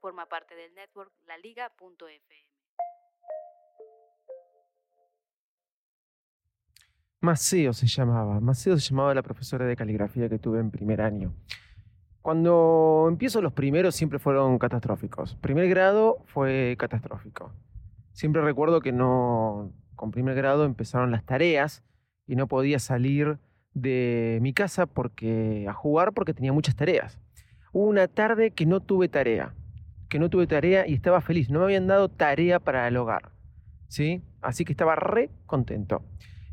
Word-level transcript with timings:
Forma 0.00 0.26
parte 0.26 0.54
del 0.54 0.74
network 0.74 1.12
laliga.fm. 1.26 2.46
Maceo 7.20 7.72
se 7.72 7.86
llamaba. 7.86 8.40
Maceo 8.40 8.76
se 8.78 8.90
llamaba 8.90 9.14
la 9.14 9.22
profesora 9.22 9.66
de 9.66 9.76
caligrafía 9.76 10.28
que 10.28 10.38
tuve 10.38 10.60
en 10.60 10.70
primer 10.70 11.00
año. 11.00 11.34
Cuando 12.22 13.06
empiezo 13.08 13.40
los 13.40 13.52
primeros 13.52 13.94
siempre 13.94 14.18
fueron 14.18 14.58
catastróficos. 14.58 15.36
Primer 15.36 15.68
grado 15.68 16.18
fue 16.26 16.76
catastrófico. 16.78 17.52
Siempre 18.12 18.42
recuerdo 18.42 18.80
que 18.80 18.92
no, 18.92 19.72
con 19.94 20.10
primer 20.10 20.34
grado 20.34 20.64
empezaron 20.64 21.10
las 21.10 21.24
tareas 21.24 21.84
y 22.26 22.36
no 22.36 22.48
podía 22.48 22.78
salir 22.78 23.38
de 23.74 24.38
mi 24.40 24.52
casa 24.52 24.86
porque 24.86 25.66
a 25.68 25.72
jugar 25.72 26.14
porque 26.14 26.34
tenía 26.34 26.52
muchas 26.52 26.76
tareas. 26.76 27.20
Hubo 27.72 27.86
una 27.86 28.08
tarde 28.08 28.52
que 28.52 28.66
no 28.66 28.80
tuve 28.80 29.08
tarea, 29.08 29.54
que 30.08 30.18
no 30.18 30.30
tuve 30.30 30.46
tarea 30.46 30.86
y 30.86 30.94
estaba 30.94 31.20
feliz. 31.20 31.50
No 31.50 31.60
me 31.60 31.64
habían 31.66 31.86
dado 31.86 32.08
tarea 32.08 32.60
para 32.60 32.86
el 32.88 32.96
hogar, 32.96 33.32
¿sí? 33.88 34.22
Así 34.40 34.64
que 34.64 34.72
estaba 34.72 34.94
re 34.94 35.30
contento 35.46 36.02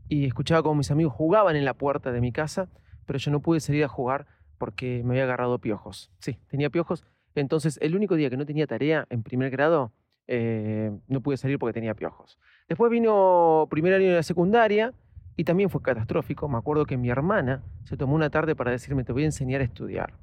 y 0.07 0.25
escuchaba 0.25 0.61
como 0.63 0.75
mis 0.75 0.91
amigos 0.91 1.13
jugaban 1.13 1.55
en 1.55 1.65
la 1.65 1.73
puerta 1.73 2.11
de 2.11 2.21
mi 2.21 2.31
casa, 2.31 2.69
pero 3.05 3.19
yo 3.19 3.31
no 3.31 3.41
pude 3.41 3.59
salir 3.59 3.83
a 3.83 3.87
jugar 3.87 4.27
porque 4.57 5.01
me 5.03 5.13
había 5.13 5.23
agarrado 5.23 5.59
piojos. 5.59 6.11
Sí, 6.19 6.39
tenía 6.47 6.69
piojos. 6.69 7.03
Entonces, 7.35 7.79
el 7.81 7.95
único 7.95 8.15
día 8.15 8.29
que 8.29 8.37
no 8.37 8.45
tenía 8.45 8.67
tarea 8.67 9.07
en 9.09 9.23
primer 9.23 9.49
grado, 9.49 9.91
eh, 10.27 10.91
no 11.07 11.21
pude 11.21 11.37
salir 11.37 11.57
porque 11.59 11.73
tenía 11.73 11.95
piojos. 11.95 12.39
Después 12.69 12.91
vino 12.91 13.67
primer 13.69 13.93
año 13.93 14.09
de 14.09 14.15
la 14.15 14.23
secundaria 14.23 14.93
y 15.35 15.43
también 15.43 15.69
fue 15.69 15.81
catastrófico. 15.81 16.47
Me 16.47 16.57
acuerdo 16.57 16.85
que 16.85 16.95
mi 16.95 17.09
hermana 17.09 17.63
se 17.85 17.97
tomó 17.97 18.15
una 18.15 18.29
tarde 18.29 18.55
para 18.55 18.71
decirme, 18.71 19.03
te 19.03 19.13
voy 19.13 19.23
a 19.23 19.25
enseñar 19.25 19.61
a 19.61 19.63
estudiar. 19.63 20.13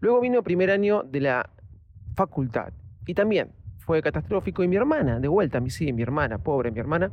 Luego 0.00 0.20
vino 0.20 0.42
primer 0.42 0.70
año 0.70 1.02
de 1.04 1.20
la 1.20 1.50
facultad 2.16 2.72
y 3.06 3.14
también 3.14 3.52
fue 3.78 4.02
catastrófico. 4.02 4.64
Y 4.64 4.68
mi 4.68 4.76
hermana, 4.76 5.20
de 5.20 5.28
vuelta, 5.28 5.60
mi 5.60 5.70
sí, 5.70 5.92
mi 5.92 6.02
hermana, 6.02 6.38
pobre 6.38 6.72
mi 6.72 6.80
hermana, 6.80 7.12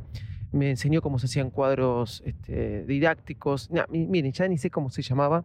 me 0.50 0.70
enseñó 0.70 1.00
cómo 1.02 1.18
se 1.18 1.26
hacían 1.26 1.50
cuadros 1.50 2.22
este, 2.26 2.84
didácticos. 2.84 3.70
miren, 3.90 4.32
ya 4.32 4.48
ni 4.48 4.58
sé 4.58 4.70
cómo 4.70 4.90
se 4.90 5.02
llamaba. 5.02 5.44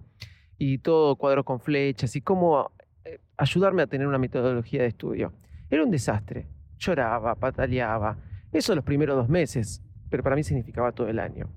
Y 0.57 0.79
todo 0.79 1.15
cuadros 1.15 1.45
con 1.45 1.59
flechas 1.59 2.15
y 2.15 2.21
cómo 2.21 2.71
eh, 3.05 3.19
ayudarme 3.37 3.83
a 3.83 3.87
tener 3.87 4.07
una 4.07 4.17
metodología 4.17 4.81
de 4.81 4.87
estudio. 4.87 5.33
Era 5.69 5.83
un 5.83 5.91
desastre. 5.91 6.47
Lloraba, 6.79 7.35
pataleaba. 7.35 8.17
Eso 8.51 8.73
los 8.73 8.83
primeros 8.83 9.15
dos 9.15 9.29
meses, 9.29 9.83
pero 10.09 10.23
para 10.23 10.35
mí 10.35 10.43
significaba 10.43 10.91
todo 10.91 11.07
el 11.07 11.19
año. 11.19 11.49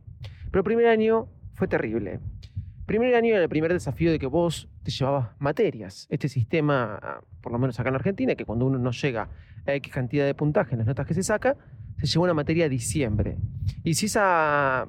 Pero 0.50 0.60
el 0.60 0.64
primer 0.64 0.86
año 0.86 1.28
fue 1.54 1.66
terrible. 1.66 2.20
Primer 2.86 3.14
año 3.14 3.34
era 3.34 3.42
el 3.42 3.48
primer 3.48 3.72
desafío 3.72 4.10
de 4.10 4.18
que 4.18 4.26
vos 4.26 4.68
te 4.82 4.90
llevabas 4.90 5.30
materias. 5.38 6.06
Este 6.10 6.28
sistema, 6.28 7.22
por 7.42 7.52
lo 7.52 7.58
menos 7.58 7.78
acá 7.78 7.88
en 7.90 7.96
Argentina, 7.96 8.34
que 8.34 8.44
cuando 8.44 8.66
uno 8.66 8.78
no 8.78 8.92
llega 8.92 9.28
a 9.66 9.74
X 9.74 9.92
cantidad 9.92 10.24
de 10.24 10.34
puntaje 10.34 10.72
en 10.72 10.78
las 10.78 10.86
notas 10.86 11.06
que 11.06 11.14
se 11.14 11.22
saca, 11.22 11.56
se 11.98 12.06
llevó 12.06 12.24
una 12.24 12.34
materia 12.34 12.66
a 12.66 12.68
diciembre. 12.68 13.36
Y 13.84 13.94
si 13.94 14.06
esa, 14.06 14.88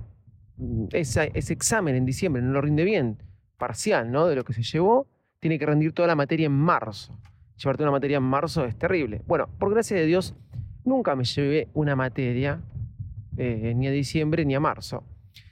mm, 0.58 0.86
ese 0.92 1.54
examen 1.54 1.96
en 1.96 2.06
diciembre 2.06 2.42
no 2.42 2.52
lo 2.52 2.62
rinde 2.62 2.84
bien, 2.84 3.18
parcial, 3.58 4.12
¿no? 4.12 4.28
De 4.28 4.36
lo 4.36 4.44
que 4.44 4.54
se 4.54 4.64
llevó, 4.64 5.08
tiene 5.40 5.60
que 5.60 5.66
rendir 5.66 5.94
toda 5.94 6.08
la 6.08 6.16
materia 6.16 6.46
en 6.46 6.54
marzo. 6.54 7.20
Llevarte 7.58 7.84
una 7.84 7.92
materia 7.92 8.18
en 8.18 8.24
marzo 8.24 8.66
es 8.66 8.78
terrible. 8.78 9.22
Bueno, 9.28 9.50
por 9.60 9.72
gracia 9.72 9.96
de 9.96 10.06
Dios, 10.06 10.36
nunca 10.84 11.16
me 11.16 11.24
llevé 11.24 11.68
una 11.74 11.96
materia 11.96 12.62
eh, 13.38 13.74
ni 13.76 13.88
a 13.88 13.92
diciembre 13.92 14.46
ni 14.46 14.56
a 14.56 14.60
marzo. 14.60 15.04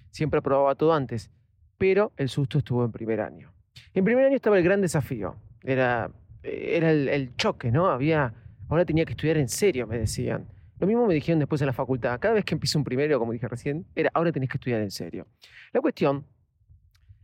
Siempre 0.10 0.40
aprobaba 0.40 0.76
todo 0.76 0.94
antes, 0.94 1.32
pero 1.78 2.12
el 2.18 2.30
susto 2.30 2.60
estuvo 2.60 2.84
en 2.86 2.92
primer 2.92 3.22
año. 3.22 3.52
En 3.94 4.04
primer 4.04 4.26
año 4.26 4.36
estaba 4.36 4.58
el 4.58 4.64
gran 4.64 4.82
desafío, 4.82 5.36
era, 5.64 6.12
era 6.44 6.92
el, 6.92 7.08
el 7.10 7.36
choque, 7.36 7.72
¿no? 7.72 7.88
Había, 7.88 8.34
ahora 8.70 8.86
tenía 8.86 9.06
que 9.06 9.12
estudiar 9.12 9.38
en 9.38 9.50
serio, 9.50 9.88
me 9.88 9.98
decían. 9.98 10.48
Lo 10.80 10.88
mismo 10.88 11.06
me 11.06 11.14
dijeron 11.14 11.38
después 11.38 11.62
en 11.62 11.68
la 11.68 11.74
facultad. 11.74 12.20
Cada 12.20 12.34
vez 12.34 12.44
que 12.44 12.56
empiezo 12.56 12.80
un 12.80 12.84
primero, 12.84 13.20
como 13.20 13.34
dije 13.34 13.48
recién, 13.48 13.86
era 13.96 14.10
ahora 14.16 14.32
tenés 14.32 14.50
que 14.50 14.58
estudiar 14.58 14.82
en 14.82 14.90
serio. 14.90 15.28
La 15.72 15.80
cuestión 15.80 16.26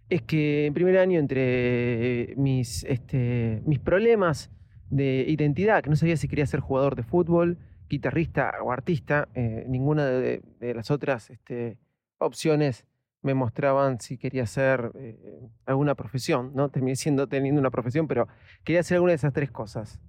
es 0.09 0.21
que 0.21 0.67
en 0.67 0.73
primer 0.73 0.97
año, 0.97 1.19
entre 1.19 2.33
mis, 2.37 2.83
este, 2.83 3.61
mis 3.65 3.79
problemas 3.79 4.51
de 4.89 5.25
identidad, 5.27 5.83
que 5.83 5.89
no 5.89 5.95
sabía 5.95 6.15
si 6.17 6.27
quería 6.27 6.45
ser 6.45 6.59
jugador 6.59 6.95
de 6.95 7.03
fútbol, 7.03 7.57
guitarrista 7.89 8.53
o 8.63 8.71
artista, 8.71 9.27
eh, 9.33 9.65
ninguna 9.67 10.05
de, 10.05 10.41
las 10.59 10.91
otras 10.91 11.29
este, 11.29 11.77
opciones 12.19 12.85
me 13.27 13.33
mostraban 13.33 13.99
si 13.99 14.17
quería 14.17 14.43
hacer 14.43 14.91
eh, 14.95 15.49
alguna 15.65 15.95
profesión, 15.95 16.51
¿no? 16.55 16.69
Terminé 16.69 16.95
siendo 16.95 17.27
teniendo 17.27 17.59
una 17.59 17.69
profesión, 17.69 18.07
pero 18.07 18.27
quería 18.63 18.79
hacer 18.79 18.95
alguna 18.95 19.11
de 19.11 19.17
esas 19.17 19.33
tres 19.33 19.51
cosas. 19.51 19.99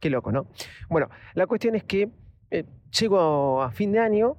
Qué 0.00 0.10
loco, 0.10 0.32
¿no? 0.32 0.48
Bueno, 0.88 1.08
la 1.34 1.46
cuestión 1.46 1.76
es 1.76 1.84
que 1.84 2.10
eh, 2.50 2.64
llego 2.98 3.62
a 3.62 3.70
fin 3.70 3.92
de 3.92 4.00
año 4.00 4.36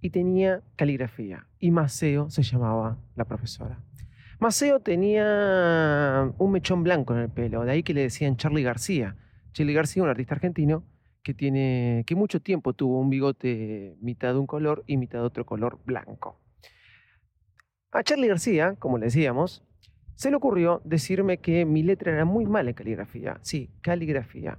y 0.00 0.08
tenía 0.10 0.62
caligrafía. 0.76 1.46
Y 1.58 1.70
Maceo 1.70 2.30
se 2.30 2.42
llamaba 2.42 2.96
la 3.16 3.26
profesora. 3.26 3.78
Maceo 4.38 4.80
tenía 4.80 6.32
un 6.38 6.52
mechón 6.52 6.82
blanco 6.82 7.14
en 7.14 7.20
el 7.20 7.28
pelo, 7.28 7.64
de 7.64 7.72
ahí 7.72 7.82
que 7.82 7.92
le 7.92 8.00
decían 8.00 8.36
Charlie 8.36 8.62
García. 8.62 9.14
Charlie 9.52 9.74
García, 9.74 10.02
un 10.02 10.08
artista 10.08 10.34
argentino 10.34 10.84
que 11.22 11.34
tiene 11.34 12.02
que 12.06 12.16
mucho 12.16 12.40
tiempo 12.40 12.72
tuvo 12.72 12.98
un 12.98 13.10
bigote 13.10 13.96
mitad 14.00 14.32
de 14.32 14.40
un 14.40 14.46
color 14.46 14.82
y 14.86 14.96
mitad 14.96 15.20
de 15.20 15.26
otro 15.26 15.44
color 15.44 15.78
blanco. 15.84 16.41
A 17.94 18.02
Charlie 18.02 18.28
García, 18.28 18.74
como 18.78 18.96
le 18.96 19.04
decíamos, 19.04 19.62
se 20.14 20.30
le 20.30 20.36
ocurrió 20.36 20.80
decirme 20.82 21.36
que 21.36 21.66
mi 21.66 21.82
letra 21.82 22.10
era 22.10 22.24
muy 22.24 22.46
mala 22.46 22.70
en 22.70 22.74
caligrafía. 22.74 23.38
Sí, 23.42 23.68
caligrafía. 23.82 24.58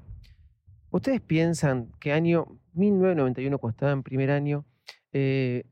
¿Ustedes 0.91 1.19
piensan 1.19 1.91
que 1.99 2.13
año 2.13 2.59
1991, 2.73 3.57
cuando 3.57 3.71
estaba 3.71 3.91
en 3.91 4.03
primer 4.03 4.29
año, 4.29 4.65
eh, 5.13 5.63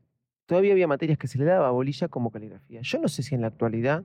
todavía 0.46 0.72
había 0.72 0.88
materias 0.88 1.18
que 1.18 1.28
se 1.28 1.38
le 1.38 1.44
daba 1.44 1.70
bolilla 1.70 2.08
como 2.08 2.32
caligrafía? 2.32 2.80
Yo 2.82 2.98
no 2.98 3.06
sé 3.06 3.22
si 3.22 3.36
en 3.36 3.42
la 3.42 3.46
actualidad 3.46 4.02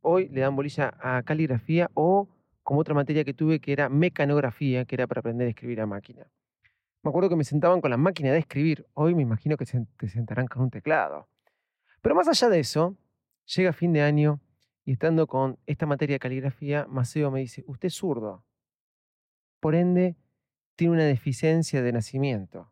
hoy 0.00 0.28
le 0.28 0.42
dan 0.42 0.54
bolilla 0.54 0.94
a 1.00 1.24
caligrafía 1.24 1.90
o 1.94 2.28
como 2.62 2.78
otra 2.78 2.94
materia 2.94 3.24
que 3.24 3.34
tuve 3.34 3.58
que 3.58 3.72
era 3.72 3.88
mecanografía, 3.88 4.84
que 4.84 4.94
era 4.94 5.08
para 5.08 5.18
aprender 5.18 5.48
a 5.48 5.50
escribir 5.50 5.80
a 5.80 5.86
máquina. 5.86 6.28
Me 7.02 7.08
acuerdo 7.08 7.30
que 7.30 7.36
me 7.36 7.44
sentaban 7.44 7.80
con 7.80 7.90
la 7.90 7.96
máquina 7.96 8.30
de 8.30 8.38
escribir. 8.38 8.86
Hoy 8.94 9.16
me 9.16 9.22
imagino 9.22 9.56
que 9.56 9.66
se 9.66 9.84
te 9.98 10.08
sentarán 10.08 10.46
con 10.46 10.62
un 10.62 10.70
teclado. 10.70 11.26
Pero 12.04 12.14
más 12.14 12.28
allá 12.28 12.50
de 12.50 12.60
eso, 12.60 12.98
llega 13.56 13.72
fin 13.72 13.94
de 13.94 14.02
año 14.02 14.38
y 14.84 14.92
estando 14.92 15.26
con 15.26 15.58
esta 15.64 15.86
materia 15.86 16.16
de 16.16 16.18
caligrafía, 16.18 16.86
Maceo 16.86 17.30
me 17.30 17.40
dice, 17.40 17.64
usted 17.66 17.86
es 17.86 17.94
zurdo 17.94 18.44
por 19.58 19.74
ende 19.74 20.14
tiene 20.76 20.92
una 20.92 21.04
deficiencia 21.04 21.80
de 21.80 21.90
nacimiento. 21.90 22.70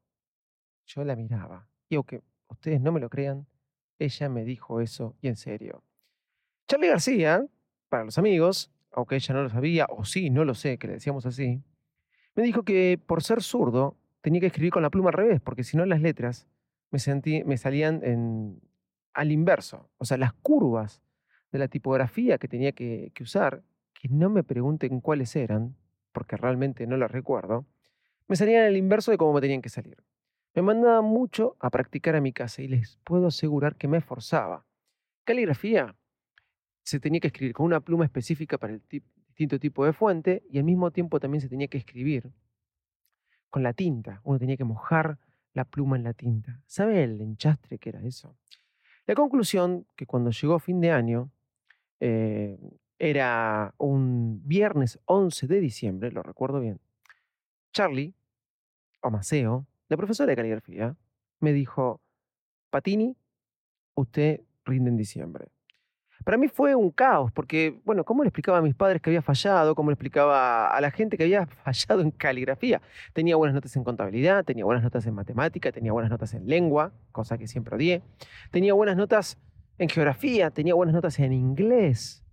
Yo 0.84 1.02
la 1.02 1.16
miraba 1.16 1.66
y 1.88 1.94
aunque 1.94 2.20
ustedes 2.48 2.82
no 2.82 2.92
me 2.92 3.00
lo 3.00 3.08
crean, 3.08 3.46
ella 3.98 4.28
me 4.28 4.44
dijo 4.44 4.82
eso 4.82 5.16
y 5.22 5.28
en 5.28 5.36
serio. 5.36 5.82
Charlie 6.68 6.88
García, 6.88 7.46
para 7.88 8.04
los 8.04 8.18
amigos, 8.18 8.70
aunque 8.90 9.14
ella 9.14 9.34
no 9.34 9.44
lo 9.44 9.48
sabía, 9.48 9.86
o 9.88 10.04
sí, 10.04 10.28
no 10.28 10.44
lo 10.44 10.52
sé, 10.52 10.76
que 10.76 10.88
le 10.88 10.92
decíamos 10.92 11.24
así, 11.24 11.62
me 12.34 12.42
dijo 12.42 12.64
que 12.64 13.00
por 13.06 13.22
ser 13.22 13.42
zurdo 13.42 13.96
tenía 14.20 14.40
que 14.40 14.48
escribir 14.48 14.72
con 14.72 14.82
la 14.82 14.90
pluma 14.90 15.08
al 15.08 15.14
revés, 15.14 15.40
porque 15.40 15.64
si 15.64 15.78
no 15.78 15.86
las 15.86 16.02
letras 16.02 16.46
me, 16.90 16.98
sentí, 16.98 17.42
me 17.44 17.56
salían 17.56 18.04
en, 18.04 18.60
al 19.14 19.32
inverso. 19.32 19.90
O 19.98 20.04
sea, 20.04 20.16
las 20.16 20.32
curvas 20.32 21.02
de 21.50 21.58
la 21.58 21.68
tipografía 21.68 22.38
que 22.38 22.48
tenía 22.48 22.72
que, 22.72 23.12
usar, 23.20 23.62
que 23.94 24.08
no 24.08 24.30
me 24.30 24.42
pregunten 24.42 25.00
cuáles 25.00 25.36
eran, 25.36 25.76
porque 26.12 26.36
realmente 26.36 26.86
no 26.86 26.96
las 26.96 27.10
recuerdo, 27.10 27.66
me 28.26 28.36
salían 28.36 28.64
el 28.64 28.76
inverso 28.76 29.10
de 29.10 29.18
cómo 29.18 29.34
me 29.34 29.40
tenían 29.40 29.62
que 29.62 29.68
salir. 29.68 30.02
Me 30.54 30.62
mandaba 30.62 31.02
mucho 31.02 31.56
a 31.60 31.70
practicar 31.70 32.16
a 32.16 32.20
mi 32.20 32.32
casa 32.32 32.62
y 32.62 32.68
les 32.68 32.98
puedo 33.04 33.26
asegurar 33.26 33.76
que 33.76 33.88
me 33.88 33.98
esforzaba. 33.98 34.66
Caligrafía 35.24 35.94
se 36.82 37.00
tenía 37.00 37.20
que 37.20 37.28
escribir 37.28 37.54
con 37.54 37.66
una 37.66 37.80
pluma 37.80 38.04
específica 38.04 38.58
para 38.58 38.74
el 38.74 38.82
distinto 38.88 39.58
tipo 39.58 39.84
de 39.84 39.92
fuente 39.92 40.42
y 40.50 40.58
al 40.58 40.64
mismo 40.64 40.90
tiempo 40.90 41.20
también 41.20 41.40
se 41.40 41.48
tenía 41.48 41.68
que 41.68 41.78
escribir 41.78 42.32
con 43.50 43.62
la 43.62 43.72
tinta. 43.72 44.20
Uno 44.24 44.38
tenía 44.38 44.56
que 44.56 44.64
mojar 44.64 45.18
la 45.52 45.64
pluma 45.64 45.96
en 45.96 46.04
la 46.04 46.14
tinta. 46.14 46.62
¿Sabe 46.66 47.04
el 47.04 47.20
enchastre 47.20 47.78
que 47.78 47.90
era 47.90 48.02
eso? 48.02 48.36
La 49.06 49.14
conclusión, 49.14 49.86
que 49.96 50.06
cuando 50.06 50.30
llegó 50.30 50.58
fin 50.58 50.80
de 50.80 50.90
año, 50.90 51.30
eh, 52.00 52.58
Era 52.98 53.74
un 53.78 54.42
viernes 54.46 55.00
11 55.06 55.48
de 55.48 55.58
diciembre, 55.60 56.12
lo 56.12 56.22
recuerdo 56.22 56.60
bien. 56.60 56.78
Charlie, 57.72 58.14
o 59.00 59.10
Maceo, 59.10 59.66
la 59.88 59.96
profesora 59.96 60.30
de 60.30 60.36
caligrafía, 60.36 60.96
me 61.40 61.52
dijo, 61.52 62.00
Patini, 62.70 63.16
usted 63.94 64.42
rinde 64.64 64.90
en 64.90 64.96
diciembre. 64.96 65.48
Para 66.24 66.36
mí 66.36 66.48
fue 66.48 66.74
un 66.74 66.90
caos, 66.90 67.32
porque, 67.32 67.80
bueno, 67.84 68.04
¿cómo 68.04 68.22
le 68.22 68.28
explicaba 68.28 68.58
a 68.58 68.62
mis 68.62 68.74
padres 68.74 69.02
que 69.02 69.10
había 69.10 69.22
fallado? 69.22 69.74
¿Cómo 69.74 69.90
le 69.90 69.94
explicaba 69.94 70.68
a 70.68 70.80
la 70.80 70.90
gente 70.90 71.16
que 71.16 71.24
había 71.24 71.46
fallado 71.64 72.00
en 72.00 72.10
caligrafía? 72.10 72.80
Tenía 73.12 73.36
buenas 73.36 73.54
notas 73.54 73.74
en 73.76 73.84
contabilidad, 73.84 74.44
tenía 74.44 74.64
buenas 74.64 74.84
notas 74.84 75.06
en 75.06 75.14
matemática, 75.14 75.72
tenía 75.72 75.92
buenas 75.92 76.10
notas 76.10 76.34
en 76.34 76.46
lengua, 76.46 76.92
cosa 77.10 77.38
que 77.38 77.48
siempre 77.48 77.74
odié. 77.74 78.02
Tenía 78.50 78.74
buenas 78.74 78.96
notas 78.96 79.38
en 79.78 79.88
geografía, 79.88 80.50
tenía 80.50 80.74
buenas 80.74 80.94
notas 80.94 81.18
en 81.18 81.32
inglés. 81.32 82.24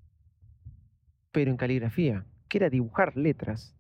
Pero 1.32 1.50
en 1.50 1.58
caligrafía, 1.58 2.26
que 2.48 2.58
era 2.60 2.70
dibujar 2.70 3.18
letras, 3.18 3.76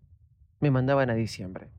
me 0.59 0.71
mandaban 0.71 1.09
a 1.09 1.15
diciembre. 1.15 1.69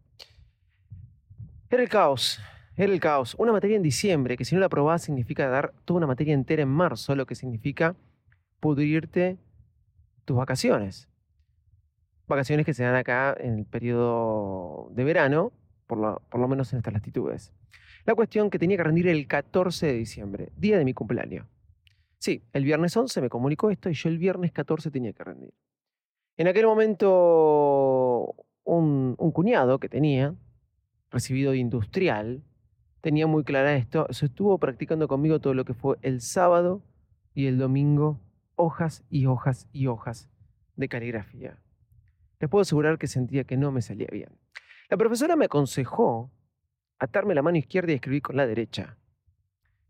Era 1.68 1.82
el 1.82 1.88
caos, 1.88 2.40
era 2.76 2.92
el 2.92 3.00
caos. 3.00 3.34
Una 3.38 3.52
materia 3.52 3.76
en 3.76 3.82
diciembre, 3.82 4.36
que 4.36 4.44
si 4.44 4.54
no 4.54 4.60
la 4.60 4.66
aprobás 4.66 5.02
significa 5.02 5.48
dar 5.48 5.72
toda 5.84 5.98
una 5.98 6.06
materia 6.06 6.34
entera 6.34 6.62
en 6.62 6.68
marzo, 6.68 7.14
lo 7.14 7.26
que 7.26 7.34
significa 7.34 7.94
pudrirte 8.60 9.38
tus 10.24 10.36
vacaciones. 10.36 11.08
Vacaciones 12.28 12.64
que 12.64 12.74
se 12.74 12.84
dan 12.84 12.94
acá 12.94 13.36
en 13.38 13.58
el 13.58 13.64
periodo 13.64 14.90
de 14.92 15.02
verano, 15.02 15.52
por 15.86 15.98
lo, 15.98 16.48
menos 16.48 16.72
en 16.72 16.78
estas 16.78 16.94
latitudes. 16.94 17.52
La 18.04 18.14
cuestión 18.14 18.50
que 18.50 18.58
tenía 18.58 18.76
que 18.76 18.84
rendir 18.84 19.08
el 19.08 19.26
14 19.26 19.86
de 19.86 19.94
diciembre, 19.94 20.52
día 20.56 20.78
de 20.78 20.84
mi 20.84 20.94
cumpleaños. 20.94 21.46
Sí, 22.18 22.44
el 22.52 22.64
viernes 22.64 22.96
11 22.96 23.20
me 23.22 23.28
comunicó 23.28 23.70
esto 23.70 23.90
y 23.90 23.94
yo 23.94 24.08
el 24.08 24.18
viernes 24.18 24.52
14 24.52 24.90
tenía 24.90 25.12
que 25.12 25.24
rendir. 25.24 25.54
En 26.36 26.46
aquel 26.46 26.66
momento, 26.66 28.36
un, 28.64 29.16
un 29.18 29.32
cuñado 29.32 29.80
que 29.80 29.88
tenía, 29.88 30.34
recibido 31.10 31.52
de 31.52 31.58
industrial, 31.58 32.42
tenía 33.00 33.26
muy 33.26 33.42
clara 33.42 33.74
esto, 33.74 34.06
se 34.10 34.26
estuvo 34.26 34.58
practicando 34.58 35.08
conmigo 35.08 35.40
todo 35.40 35.54
lo 35.54 35.64
que 35.64 35.74
fue 35.74 35.96
el 36.02 36.20
sábado 36.20 36.82
y 37.34 37.46
el 37.46 37.58
domingo 37.58 38.20
hojas 38.60 39.04
y 39.08 39.26
hojas 39.26 39.66
y 39.72 39.86
hojas 39.86 40.28
de 40.76 40.88
caligrafía. 40.88 41.58
Les 42.38 42.50
puedo 42.50 42.62
asegurar 42.62 42.98
que 42.98 43.06
sentía 43.06 43.44
que 43.44 43.56
no 43.56 43.72
me 43.72 43.82
salía 43.82 44.08
bien. 44.12 44.38
La 44.88 44.96
profesora 44.96 45.36
me 45.36 45.46
aconsejó 45.46 46.30
atarme 46.98 47.34
la 47.34 47.42
mano 47.42 47.58
izquierda 47.58 47.92
y 47.92 47.94
escribir 47.94 48.22
con 48.22 48.36
la 48.36 48.46
derecha. 48.46 48.96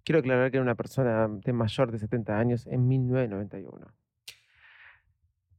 Quiero 0.05 0.21
aclarar 0.21 0.51
que 0.51 0.57
era 0.57 0.63
una 0.63 0.75
persona 0.75 1.29
de 1.29 1.53
mayor 1.53 1.91
de 1.91 1.99
70 1.99 2.39
años 2.39 2.67
en 2.67 2.87
1991. 2.89 3.87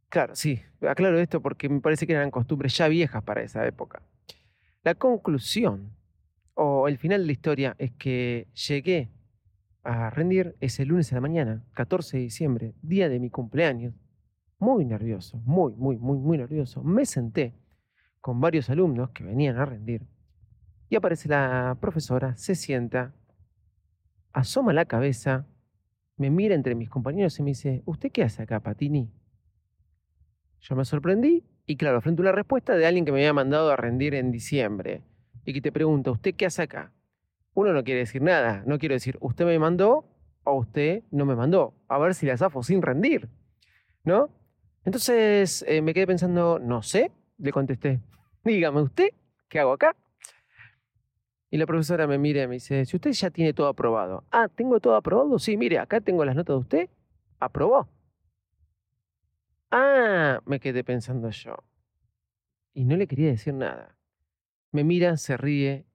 Claro, 0.10 0.36
sí, 0.36 0.62
aclaro 0.82 1.20
esto 1.20 1.42
porque 1.42 1.70
me 1.70 1.80
parece 1.80 2.08
que 2.08 2.14
eran 2.14 2.32
costumbres 2.32 2.76
ya 2.78 2.88
viejas 2.88 3.24
para 3.24 3.42
esa 3.42 3.66
época. 3.66 4.02
La 4.84 4.96
conclusión 4.96 5.96
o 6.54 6.88
el 6.88 6.98
final 6.98 7.22
de 7.22 7.26
la 7.28 7.32
historia 7.32 7.76
es 7.78 7.92
que 7.94 8.48
llegué 8.68 9.10
a 9.84 10.10
rendir 10.10 10.56
ese 10.60 10.86
lunes 10.86 11.12
a 11.12 11.16
la 11.16 11.22
mañana, 11.22 11.64
14 11.74 12.18
de 12.18 12.24
diciembre, 12.24 12.74
día 12.82 13.10
de 13.10 13.20
mi 13.20 13.30
cumpleaños. 13.30 13.94
Muy 14.60 14.86
nervioso, 14.86 15.42
muy, 15.46 15.74
muy, 15.76 15.98
muy, 15.98 16.18
muy 16.18 16.38
nervioso. 16.38 16.84
Me 16.84 17.06
senté 17.06 17.56
con 18.20 18.40
varios 18.40 18.70
alumnos 18.70 19.10
que 19.10 19.24
venían 19.24 19.58
a 19.58 19.66
rendir. 19.66 20.06
Y 20.90 20.96
aparece 20.96 21.30
la 21.30 21.78
profesora, 21.82 22.36
se 22.36 22.54
sienta, 22.54 23.16
asoma 24.34 24.74
la 24.74 24.86
cabeza, 24.86 25.48
me 26.18 26.30
mira 26.30 26.54
entre 26.54 26.76
mis 26.76 26.90
compañeros 26.90 27.40
y 27.40 27.44
me 27.44 27.52
dice, 27.52 27.82
¿usted 27.86 28.12
qué 28.12 28.24
hace 28.24 28.44
acá, 28.44 28.60
Patini? 28.60 29.12
Yo 30.60 30.76
me 30.76 30.86
sorprendí 30.86 31.44
y 31.66 31.78
claro, 31.78 32.02
frente 32.02 32.22
a 32.22 32.24
una 32.24 32.32
respuesta 32.32 32.76
de 32.76 32.86
alguien 32.86 33.06
que 33.06 33.12
me 33.12 33.20
había 33.20 33.34
mandado 33.34 33.72
a 33.72 33.76
rendir 33.76 34.14
en 34.14 34.32
diciembre 34.32 35.02
y 35.46 35.54
que 35.54 35.62
te 35.62 35.72
pregunta, 35.72 36.12
¿usted 36.12 36.36
qué 36.36 36.46
hace 36.46 36.62
acá? 36.62 36.92
Uno 37.54 37.74
no 37.74 37.84
quiere 37.84 38.02
decir 38.02 38.22
nada. 38.22 38.64
No 38.66 38.78
quiero 38.78 38.94
decir, 38.94 39.18
usted 39.22 39.46
me 39.46 39.60
mandó 39.60 40.06
o 40.44 40.54
usted 40.56 41.04
no 41.12 41.26
me 41.26 41.36
mandó. 41.36 41.74
A 41.88 41.98
ver 41.98 42.14
si 42.16 42.26
la 42.26 42.38
zafo 42.38 42.64
sin 42.64 42.82
rendir. 42.82 43.30
¿No? 44.04 44.30
Entonces 44.84 45.64
eh, 45.68 45.82
me 45.82 45.94
quedé 45.94 46.08
pensando, 46.08 46.58
no 46.60 46.82
sé, 46.82 47.12
le 47.38 47.52
contesté, 47.52 48.02
dígame 48.44 48.82
usted, 48.82 49.10
¿qué 49.48 49.60
hago 49.60 49.74
acá? 49.74 49.96
Y 51.52 51.58
la 51.58 51.66
profesora 51.66 52.08
me 52.08 52.18
mira 52.18 52.44
y 52.44 52.48
me 52.48 52.54
dice, 52.56 52.86
si 52.86 52.96
usted 52.96 53.12
ya 53.12 53.30
tiene 53.30 53.54
todo 53.54 53.68
aprobado. 53.68 54.24
Ah, 54.32 54.48
¿tengo 54.48 54.80
todo 54.80 54.96
aprobado? 54.96 55.38
Sí, 55.38 55.58
mire, 55.58 55.80
acá 55.80 56.00
tengo 56.00 56.24
las 56.24 56.36
notas 56.36 56.56
de 56.56 56.60
usted. 56.60 56.90
¿Aprobó? 57.40 57.90
Ah, 59.70 60.42
me 60.46 60.62
quedé 60.62 60.84
pensando 60.86 61.30
yo. 61.30 61.58
Y 62.74 62.86
no 62.86 62.96
le 62.96 63.06
quería 63.06 63.28
decir 63.28 63.54
nada. 63.54 63.98
Me 64.72 64.86
mira, 64.86 65.18
se 65.18 65.36
ríe 65.36 65.86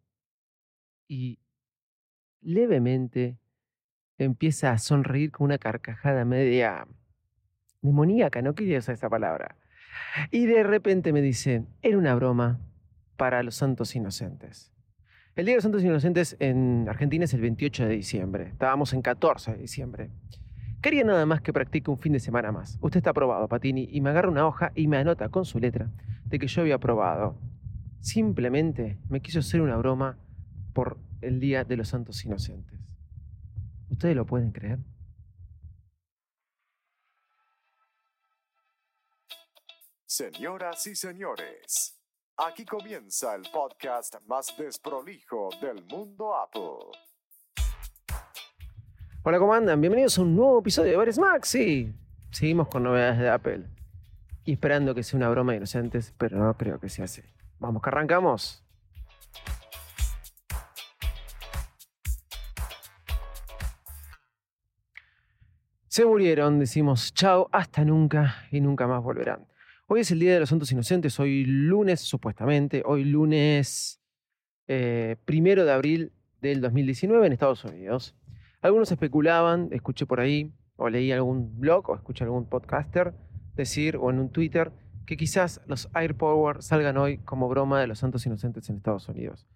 y 1.08 1.38
levemente 2.46 3.38
empieza 4.18 4.70
a 4.70 4.78
sonreír 4.78 5.32
con 5.32 5.46
una 5.46 5.58
carcajada 5.58 6.24
media 6.24 6.86
demoníaca, 7.82 8.40
no 8.40 8.54
quería 8.54 8.78
usar 8.78 8.94
esa 8.94 9.10
palabra. 9.10 9.56
Y 10.30 10.46
de 10.46 10.62
repente 10.62 11.12
me 11.12 11.20
dice, 11.20 11.64
era 11.82 11.98
una 11.98 12.14
broma 12.14 12.60
para 13.16 13.42
los 13.42 13.56
santos 13.56 13.94
inocentes. 13.96 14.72
El 15.34 15.44
Día 15.44 15.52
de 15.52 15.56
los 15.56 15.64
Santos 15.64 15.82
Inocentes 15.82 16.36
en 16.38 16.86
Argentina 16.88 17.24
es 17.24 17.34
el 17.34 17.42
28 17.42 17.86
de 17.86 17.94
diciembre. 17.94 18.48
Estábamos 18.48 18.94
en 18.94 19.02
14 19.02 19.52
de 19.52 19.58
diciembre. 19.58 20.10
Quería 20.80 21.04
nada 21.04 21.26
más 21.26 21.42
que 21.42 21.52
practique 21.52 21.90
un 21.90 21.98
fin 21.98 22.14
de 22.14 22.20
semana 22.20 22.52
más. 22.52 22.78
Usted 22.80 22.98
está 22.98 23.10
aprobado, 23.10 23.46
Patini, 23.48 23.88
y 23.90 24.00
me 24.00 24.10
agarra 24.10 24.30
una 24.30 24.46
hoja 24.46 24.72
y 24.74 24.86
me 24.86 24.96
anota 24.96 25.28
con 25.28 25.44
su 25.44 25.58
letra 25.58 25.90
de 26.24 26.38
que 26.38 26.46
yo 26.46 26.62
había 26.62 26.76
aprobado. 26.76 27.38
Simplemente 28.00 28.98
me 29.10 29.20
quiso 29.20 29.40
hacer 29.40 29.60
una 29.60 29.76
broma 29.76 30.16
por 30.72 30.96
el 31.26 31.40
Día 31.40 31.64
de 31.64 31.76
los 31.76 31.88
Santos 31.88 32.24
Inocentes. 32.24 32.78
¿Ustedes 33.90 34.14
lo 34.14 34.24
pueden 34.26 34.52
creer? 34.52 34.78
Señoras 40.04 40.86
y 40.86 40.94
señores, 40.94 42.00
aquí 42.36 42.64
comienza 42.64 43.34
el 43.34 43.42
podcast 43.52 44.14
más 44.26 44.56
desprolijo 44.56 45.50
del 45.60 45.84
mundo 45.84 46.34
Apple. 46.34 46.96
Hola, 49.22 49.38
¿cómo 49.38 49.52
andan? 49.52 49.80
Bienvenidos 49.80 50.18
a 50.18 50.22
un 50.22 50.36
nuevo 50.36 50.60
episodio 50.60 50.92
de 50.92 50.96
Bares 50.96 51.18
Max. 51.18 51.48
Sí, 51.48 51.92
seguimos 52.30 52.68
con 52.68 52.84
novedades 52.84 53.18
de 53.18 53.28
Apple. 53.28 53.66
Y 54.44 54.52
esperando 54.52 54.94
que 54.94 55.02
sea 55.02 55.16
una 55.16 55.28
broma 55.28 55.52
de 55.52 55.58
inocentes, 55.58 56.14
pero 56.16 56.38
no 56.38 56.56
creo 56.56 56.78
que 56.78 56.88
sea 56.88 57.06
así. 57.06 57.22
Vamos, 57.58 57.82
que 57.82 57.88
arrancamos. 57.88 58.65
Se 65.96 66.04
murieron, 66.04 66.58
decimos 66.58 67.14
chao, 67.14 67.48
hasta 67.52 67.82
nunca 67.82 68.46
y 68.50 68.60
nunca 68.60 68.86
más 68.86 69.02
volverán. 69.02 69.46
Hoy 69.86 70.00
es 70.00 70.10
el 70.10 70.18
Día 70.18 70.34
de 70.34 70.40
los 70.40 70.50
Santos 70.50 70.70
Inocentes, 70.70 71.18
hoy 71.18 71.46
lunes 71.46 72.02
supuestamente, 72.02 72.82
hoy 72.84 73.02
lunes 73.04 73.98
eh, 74.68 75.16
primero 75.24 75.64
de 75.64 75.72
abril 75.72 76.12
del 76.42 76.60
2019 76.60 77.26
en 77.26 77.32
Estados 77.32 77.64
Unidos. 77.64 78.14
Algunos 78.60 78.92
especulaban, 78.92 79.70
escuché 79.72 80.04
por 80.04 80.20
ahí, 80.20 80.52
o 80.76 80.90
leí 80.90 81.12
algún 81.12 81.58
blog, 81.58 81.88
o 81.88 81.94
escuché 81.94 82.24
algún 82.24 82.46
podcaster 82.46 83.14
decir, 83.54 83.96
o 83.96 84.10
en 84.10 84.18
un 84.18 84.28
Twitter, 84.28 84.72
que 85.06 85.16
quizás 85.16 85.62
los 85.66 85.88
AirPower 85.94 86.62
salgan 86.62 86.98
hoy 86.98 87.16
como 87.16 87.48
broma 87.48 87.80
de 87.80 87.86
los 87.86 88.00
Santos 88.00 88.26
Inocentes 88.26 88.68
en 88.68 88.76
Estados 88.76 89.08
Unidos. 89.08 89.46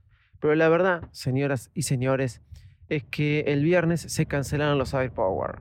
Pero 0.41 0.55
la 0.55 0.71
verdad, 0.71 1.03
señoras 1.13 1.71
y 1.75 1.83
señores, 1.83 2.41
es 2.89 3.05
que 3.05 3.41
el 3.41 3.63
viernes 3.63 4.01
se 4.01 4.25
cancelaron 4.25 4.79
los 4.79 4.95
AirPower. 4.95 5.61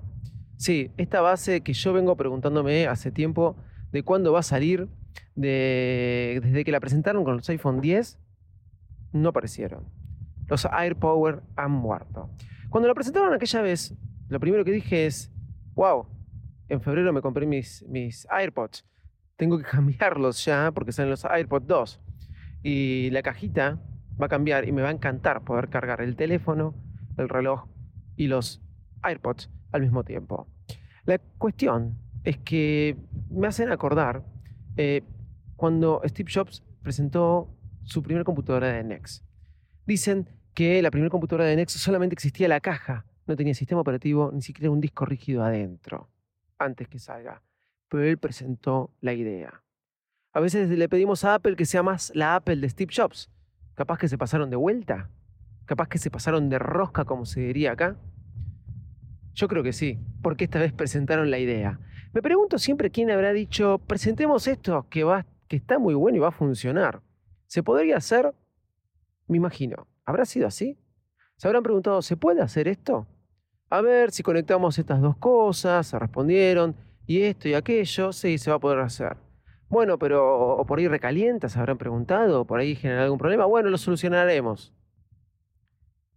Sí, 0.59 0.91
esta 0.97 1.21
base 1.21 1.61
que 1.61 1.71
yo 1.71 1.93
vengo 1.93 2.17
preguntándome 2.17 2.85
hace 2.85 3.13
tiempo 3.13 3.55
de 3.93 4.03
cuándo 4.03 4.33
va 4.33 4.39
a 4.39 4.43
salir, 4.43 4.89
desde 5.33 6.65
que 6.65 6.71
la 6.73 6.81
presentaron 6.81 7.23
con 7.23 7.37
los 7.37 7.49
iPhone 7.49 7.79
10, 7.79 8.19
no 9.13 9.29
aparecieron. 9.29 9.85
Los 10.47 10.65
AirPower 10.65 11.43
han 11.55 11.71
muerto. 11.71 12.29
Cuando 12.69 12.89
la 12.89 12.93
presentaron 12.93 13.33
aquella 13.33 13.61
vez, 13.61 13.95
lo 14.27 14.41
primero 14.41 14.65
que 14.65 14.73
dije 14.73 15.05
es, 15.05 15.31
wow, 15.75 16.07
en 16.67 16.81
febrero 16.81 17.13
me 17.13 17.21
compré 17.21 17.45
mis, 17.45 17.85
mis 17.87 18.27
AirPods. 18.29 18.85
Tengo 19.37 19.57
que 19.59 19.63
cambiarlos 19.71 20.43
ya 20.43 20.73
porque 20.73 20.91
salen 20.91 21.11
los 21.11 21.23
AirPods 21.23 21.67
2. 21.67 22.01
Y 22.63 23.11
la 23.11 23.21
cajita 23.21 23.79
va 24.21 24.25
a 24.25 24.29
cambiar 24.29 24.67
y 24.67 24.73
me 24.73 24.81
va 24.81 24.89
a 24.89 24.91
encantar 24.91 25.45
poder 25.45 25.69
cargar 25.69 26.01
el 26.01 26.17
teléfono, 26.17 26.75
el 27.15 27.29
reloj 27.29 27.69
y 28.17 28.27
los 28.27 28.61
AirPods 29.03 29.49
al 29.71 29.81
mismo 29.81 30.03
tiempo. 30.03 30.47
La 31.05 31.17
cuestión 31.37 31.97
es 32.23 32.37
que 32.37 32.97
me 33.29 33.47
hacen 33.47 33.71
acordar 33.71 34.23
eh, 34.77 35.03
cuando 35.55 36.01
Steve 36.05 36.31
Jobs 36.33 36.63
presentó 36.81 37.49
su 37.83 38.03
primera 38.03 38.23
computadora 38.23 38.67
de 38.73 38.83
NEX. 38.83 39.23
Dicen 39.85 40.27
que 40.53 40.81
la 40.81 40.91
primera 40.91 41.09
computadora 41.09 41.45
de 41.45 41.55
NEX 41.55 41.73
solamente 41.73 42.13
existía 42.13 42.47
la 42.47 42.59
caja, 42.59 43.05
no 43.27 43.35
tenía 43.35 43.53
sistema 43.53 43.81
operativo, 43.81 44.31
ni 44.33 44.41
siquiera 44.41 44.71
un 44.71 44.81
disco 44.81 45.05
rígido 45.05 45.43
adentro, 45.43 46.09
antes 46.57 46.87
que 46.87 46.99
salga. 46.99 47.41
pero 47.87 48.03
él 48.03 48.17
presentó 48.17 48.91
la 49.01 49.13
idea. 49.13 49.63
A 50.31 50.39
veces 50.39 50.69
le 50.69 50.87
pedimos 50.89 51.25
a 51.25 51.33
Apple 51.35 51.55
que 51.55 51.65
sea 51.65 51.81
más 51.81 52.11
la 52.13 52.35
Apple 52.35 52.57
de 52.57 52.69
Steve 52.69 52.93
Jobs. 52.95 53.31
Capaz 53.73 53.97
que 53.97 54.07
se 54.07 54.17
pasaron 54.17 54.51
de 54.51 54.55
vuelta. 54.55 55.09
Capaz 55.65 55.87
que 55.87 55.97
se 55.97 56.11
pasaron 56.11 56.49
de 56.49 56.59
rosca, 56.59 57.05
como 57.05 57.25
se 57.25 57.41
diría 57.41 57.71
acá. 57.71 57.95
Yo 59.39 59.47
creo 59.47 59.63
que 59.63 59.71
sí, 59.71 59.97
porque 60.21 60.43
esta 60.43 60.59
vez 60.59 60.73
presentaron 60.73 61.31
la 61.31 61.39
idea. 61.39 61.79
Me 62.11 62.21
pregunto 62.21 62.57
siempre 62.57 62.89
quién 62.89 63.09
habrá 63.09 63.31
dicho, 63.31 63.77
presentemos 63.87 64.47
esto 64.47 64.85
que, 64.89 65.05
va, 65.05 65.25
que 65.47 65.55
está 65.55 65.79
muy 65.79 65.93
bueno 65.93 66.17
y 66.17 66.19
va 66.19 66.27
a 66.27 66.31
funcionar. 66.31 67.01
¿Se 67.47 67.63
podría 67.63 67.95
hacer? 67.95 68.33
Me 69.29 69.37
imagino. 69.37 69.87
¿Habrá 70.03 70.25
sido 70.25 70.45
así? 70.45 70.77
Se 71.37 71.47
habrán 71.47 71.63
preguntado, 71.63 72.01
¿se 72.01 72.17
puede 72.17 72.41
hacer 72.41 72.67
esto? 72.67 73.07
A 73.69 73.79
ver 73.79 74.11
si 74.11 74.23
conectamos 74.23 74.77
estas 74.77 74.99
dos 74.99 75.15
cosas, 75.15 75.87
se 75.87 75.97
respondieron, 75.97 76.75
y 77.07 77.21
esto 77.21 77.47
y 77.47 77.53
aquello, 77.53 78.11
sí, 78.11 78.37
se 78.37 78.49
va 78.49 78.57
a 78.57 78.59
poder 78.59 78.79
hacer. 78.79 79.15
Bueno, 79.69 79.97
pero 79.97 80.57
o 80.57 80.65
por 80.65 80.79
ahí 80.79 80.89
recalienta, 80.89 81.47
se 81.47 81.57
habrán 81.59 81.77
preguntado, 81.77 82.43
por 82.43 82.59
ahí 82.59 82.75
genera 82.75 83.05
algún 83.05 83.17
problema. 83.19 83.45
Bueno, 83.45 83.69
lo 83.69 83.77
solucionaremos. 83.77 84.73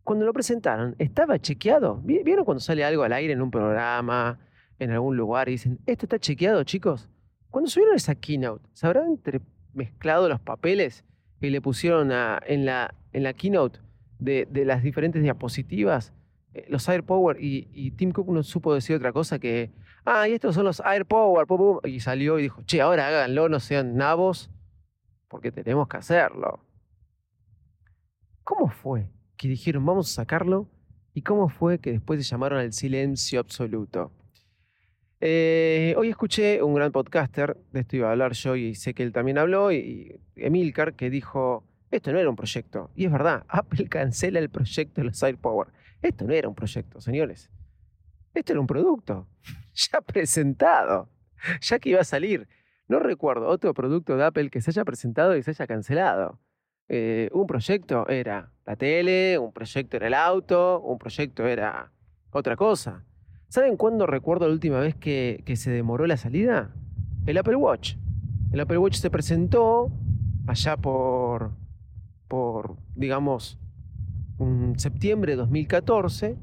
Cuando 0.05 0.25
lo 0.25 0.33
presentaron, 0.33 0.97
¿estaba 0.99 1.39
chequeado? 1.39 2.01
¿Vieron 2.03 2.45
cuando 2.45 2.61
sale 2.61 2.85
algo 2.85 3.05
al 3.05 3.13
aire 3.13 3.33
en 3.33 3.43
un 3.43 3.51
programa, 3.51 4.41
en 4.79 4.91
algún 4.91 5.17
lugar 5.17 5.49
y 5.49 5.53
dicen, 5.53 5.79
¿esto 5.87 6.07
está 6.07 6.19
chequeado, 6.19 6.65
chicos? 6.65 7.09
Cuando 7.51 7.71
subieron 7.71 7.95
esa 7.95 8.15
keynote, 8.15 8.69
¿se 8.73 8.87
habrán 8.87 9.21
mezclado 9.75 10.29
los 10.29 10.41
papeles 10.41 11.05
y 11.41 11.51
le 11.51 11.61
pusieron 11.61 12.11
en, 12.11 12.65
la, 12.67 12.95
en 13.13 13.23
la 13.23 13.33
keynote 13.33 13.79
de, 14.19 14.47
las 14.65 14.83
diferentes 14.83 15.23
diapositivas 15.23 16.13
eh, 16.55 16.67
los 16.69 16.89
AirPower 16.89 17.43
y, 17.43 17.69
y 17.73 17.93
Tim 17.93 18.13
Cook 18.13 18.29
no 18.29 18.43
supo 18.43 18.75
decir 18.75 18.97
otra 18.97 19.13
cosa 19.13 19.39
que 19.39 19.71
ah, 20.05 20.29
y 20.29 20.33
estos 20.33 20.55
son 20.55 20.65
los 20.65 20.81
AirPower, 20.81 21.47
y 21.85 22.01
salió 22.01 22.39
y 22.39 22.43
dijo, 22.43 22.63
che, 22.65 22.81
ahora 22.81 23.09
háganlo, 23.09 23.49
no 23.49 23.61
sean 23.61 23.97
nabos, 23.97 24.51
porque 25.29 25.53
tenemos 25.53 25.89
que 25.89 25.97
hacerlo. 25.97 26.61
¿Cómo 28.45 28.69
fue 28.69 29.09
que 29.43 29.49
dijeron, 29.49 29.85
vamos 29.85 30.09
a 30.09 30.23
sacarlo? 30.23 30.69
¿Y 31.15 31.23
cómo 31.23 31.49
fue 31.49 31.81
que 31.81 31.91
después 31.91 32.25
se 32.25 32.31
llamaron 32.31 32.61
al 32.61 32.73
silencio 32.73 33.41
absoluto? 33.41 34.13
Eh, 35.21 35.97
hoy 35.99 36.11
escuché 36.11 36.63
un 36.63 36.75
gran 36.75 36.93
podcaster, 36.93 37.57
de 37.73 37.81
esto 37.81 37.97
iba 37.97 38.07
a 38.07 38.13
hablar 38.13 38.35
yo 38.35 38.55
y 38.55 38.77
sé 38.77 38.95
que 38.95 39.03
él 39.03 39.11
también 39.11 39.39
habló, 39.39 39.73
y 39.73 40.21
Emilcar, 40.37 40.95
que 40.95 41.11
dijo, 41.11 41.67
esto 41.91 42.13
no 42.13 42.21
era 42.21 42.31
un 42.31 42.37
proyecto. 42.37 42.93
Y 42.95 43.07
es 43.07 43.11
verdad, 43.11 43.45
Apple 43.49 43.89
cancela 43.89 44.39
el 44.39 44.49
proyecto 44.49 45.01
de 45.01 45.09
los 45.09 45.21
AirPower. 45.21 45.73
Esto 46.01 46.25
no 46.25 46.35
era 46.35 46.49
un 46.49 46.55
proyecto, 46.55 47.01
señores. 47.01 47.51
Esto 48.35 48.53
era 48.53 48.61
un 48.61 48.69
producto 48.69 49.27
ya 49.75 50.01
presentado, 50.03 51.11
ya 51.61 51.81
que 51.81 51.91
iba 51.91 52.01
a 52.01 52.05
salir. 52.05 52.47
No 52.87 53.01
recuerdo 53.01 53.49
otro 53.49 53.75
producto 53.75 54.17
de 54.17 54.25
Apple 54.25 54.51
que 54.51 54.61
se 54.61 54.71
haya 54.71 54.85
presentado 54.85 55.37
y 55.37 55.43
se 55.43 55.51
haya 55.51 55.67
cancelado. 55.67 56.39
Eh, 56.95 57.31
un 57.33 57.47
proyecto 57.47 58.07
era 58.07 58.53
la 58.67 58.77
tele, 58.77 59.39
un 59.39 59.51
proyecto 59.51 59.97
era 59.97 60.09
el 60.09 60.13
auto, 60.13 60.79
un 60.83 60.99
proyecto 60.99 61.47
era 61.47 61.91
otra 62.31 62.55
cosa. 62.55 63.03
¿Saben 63.49 63.79
cuándo 63.79 64.07
recuerdo 64.07 64.47
la 64.47 64.53
última 64.53 64.79
vez 64.79 64.95
que, 64.95 65.43
se 65.57 65.71
demoró 65.71 66.07
la 66.07 66.19
salida? 66.19 66.75
El 67.25 67.39
Apple 67.39 67.57
Watch. 67.57 67.95
El 68.51 68.61
Apple 68.61 68.77
Watch 68.77 68.97
se 68.97 69.09
presentó 69.09 69.91
allá 70.47 70.77
por, 70.77 71.53
por 72.29 72.77
digamos, 72.95 73.59
septiembre 74.77 75.33
de 75.33 75.37
2014 75.37 76.37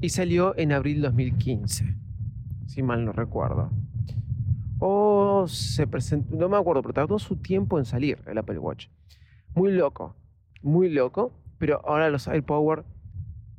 y 0.00 0.08
salió 0.08 0.56
en 0.56 0.72
abril 0.72 1.02
2015, 1.02 1.94
si 2.64 2.82
mal 2.82 3.04
no 3.04 3.12
recuerdo. 3.12 3.70
O 4.78 5.46
se 5.48 5.86
presentó, 5.86 6.34
no 6.34 6.48
me 6.48 6.56
acuerdo, 6.56 6.80
pero 6.80 6.94
tardó 6.94 7.18
su 7.18 7.36
tiempo 7.36 7.78
en 7.78 7.84
salir 7.84 8.22
el 8.26 8.38
Apple 8.38 8.58
Watch. 8.58 8.86
Muy 9.56 9.72
loco, 9.72 10.14
muy 10.62 10.90
loco, 10.90 11.32
pero 11.56 11.80
ahora 11.88 12.10
los 12.10 12.28
AirPower 12.28 12.84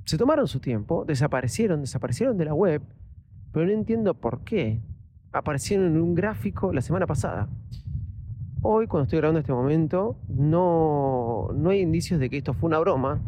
se 0.05 0.19
tomaron 0.19 0.47
su 0.47 0.59
tiempo, 0.59 1.05
desaparecieron, 1.05 1.81
desaparecieron 1.81 2.37
de 2.37 2.45
la 2.45 2.53
web, 2.53 2.83
pero 3.51 3.65
no 3.65 3.71
entiendo 3.71 4.13
por 4.13 4.43
qué. 4.43 4.79
Aparecieron 5.31 5.87
en 5.87 5.99
un 5.99 6.13
gráfico 6.13 6.71
la 6.71 6.81
semana 6.81 7.07
pasada. 7.07 7.49
Hoy, 8.61 8.85
cuando 8.85 9.05
estoy 9.05 9.17
grabando 9.17 9.39
este 9.39 9.53
momento, 9.53 10.19
no, 10.29 11.49
no 11.55 11.71
hay 11.71 11.81
indicios 11.81 12.19
de 12.19 12.29
que 12.29 12.37
esto 12.37 12.53
fue 12.53 12.67
una 12.67 12.77
broma, 12.77 13.19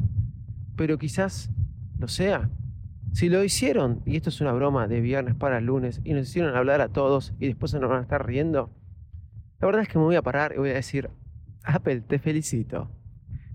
pero 0.75 0.99
quizás 0.99 1.49
lo 1.97 2.07
sea. 2.07 2.51
Si 3.13 3.29
lo 3.29 3.43
hicieron, 3.43 4.03
y 4.05 4.15
esto 4.15 4.29
es 4.29 4.41
una 4.41 4.51
broma 4.51 4.88
de 4.88 5.01
viernes 5.01 5.33
para 5.33 5.59
lunes, 5.59 6.01
y 6.03 6.13
nos 6.13 6.29
hicieron 6.29 6.55
hablar 6.55 6.81
a 6.81 6.89
todos 6.89 7.33
y 7.39 7.47
después 7.47 7.71
se 7.71 7.79
nos 7.79 7.89
van 7.89 7.97
a 7.97 8.03
estar 8.03 8.27
riendo, 8.27 8.69
la 9.59 9.65
verdad 9.65 9.81
es 9.81 9.88
que 9.88 9.97
me 9.97 10.03
voy 10.03 10.17
a 10.17 10.21
parar 10.21 10.53
y 10.53 10.59
voy 10.59 10.69
a 10.69 10.75
decir, 10.75 11.09
Apple, 11.63 12.01
te 12.01 12.19
felicito. 12.19 12.89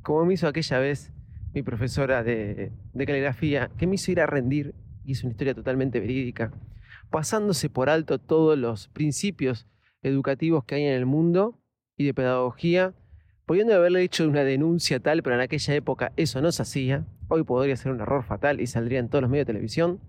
Como 0.03 0.25
me 0.25 0.35
hizo 0.35 0.49
aquella 0.49 0.79
vez 0.79 1.13
mi 1.55 1.63
profesora 1.63 2.23
de, 2.23 2.73
caligrafía, 2.95 3.71
que 3.79 3.87
me 3.87 3.95
hizo 3.95 4.11
ir 4.11 4.21
a 4.21 4.27
rendir, 4.27 4.75
y 5.05 5.13
es 5.13 5.23
una 5.23 5.31
historia 5.31 5.55
totalmente 5.55 6.01
verídica, 6.01 6.53
pasándose 7.11 7.71
por 7.71 7.89
alto 7.89 8.19
todos 8.19 8.59
los 8.59 8.89
principios 8.89 9.69
educativos 10.03 10.65
que 10.65 10.75
hay 10.75 10.85
en 10.85 10.95
el 10.95 11.07
mundo 11.07 11.61
y 11.97 12.05
de 12.05 12.15
pedagogía, 12.15 12.95
pudiendo 13.47 13.75
haberle 13.75 14.03
hecho 14.03 14.29
una 14.29 14.43
denuncia 14.43 15.01
tal, 15.01 15.23
pero 15.23 15.37
en 15.37 15.43
aquella 15.43 15.75
época 15.75 16.13
eso 16.17 16.41
no 16.41 16.51
se 16.51 16.63
hacía, 16.63 17.07
hoy 17.29 17.45
podría 17.45 17.77
ser 17.77 17.93
un 17.93 18.01
error 18.01 18.25
fatal 18.25 18.61
y 18.61 18.67
saldría 18.67 18.99
en 18.99 19.09
todos 19.09 19.23
los 19.23 19.31
medios 19.31 19.47
de 19.47 19.53
televisión. 19.53 20.01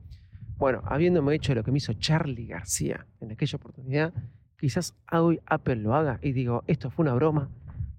Bueno, 0.57 0.81
habiéndome 0.85 1.35
hecho 1.35 1.53
lo 1.53 1.63
que 1.63 1.71
me 1.71 1.77
hizo 1.77 1.93
Charlie 1.93 2.47
García 2.47 3.05
en 3.19 3.31
aquella 3.31 3.57
oportunidad, 3.57 4.13
quizás 4.57 4.95
hoy 5.11 5.39
Apple 5.45 5.75
lo 5.75 5.93
haga 5.93 6.19
y 6.21 6.31
digo, 6.31 6.63
esto 6.67 6.89
fue 6.89 7.03
una 7.03 7.13
broma. 7.13 7.49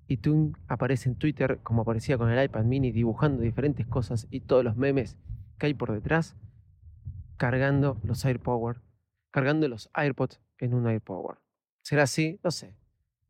Y 0.08 0.18
tú 0.18 0.52
aparece 0.68 1.08
en 1.08 1.16
Twitter 1.16 1.58
como 1.62 1.82
aparecía 1.82 2.16
con 2.16 2.30
el 2.30 2.44
iPad 2.44 2.64
mini 2.64 2.92
dibujando 2.92 3.42
diferentes 3.42 3.86
cosas 3.86 4.26
y 4.30 4.40
todos 4.40 4.64
los 4.64 4.76
memes 4.76 5.16
que 5.58 5.66
hay 5.66 5.74
por 5.74 5.92
detrás, 5.92 6.36
cargando 7.36 7.98
los 8.04 8.24
AirPower, 8.24 8.80
cargando 9.30 9.68
los 9.68 9.90
AirPods 9.94 10.40
en 10.58 10.74
un 10.74 10.86
AirPower. 10.86 11.38
¿Será 11.82 12.04
así? 12.04 12.38
No 12.42 12.50
sé. 12.50 12.76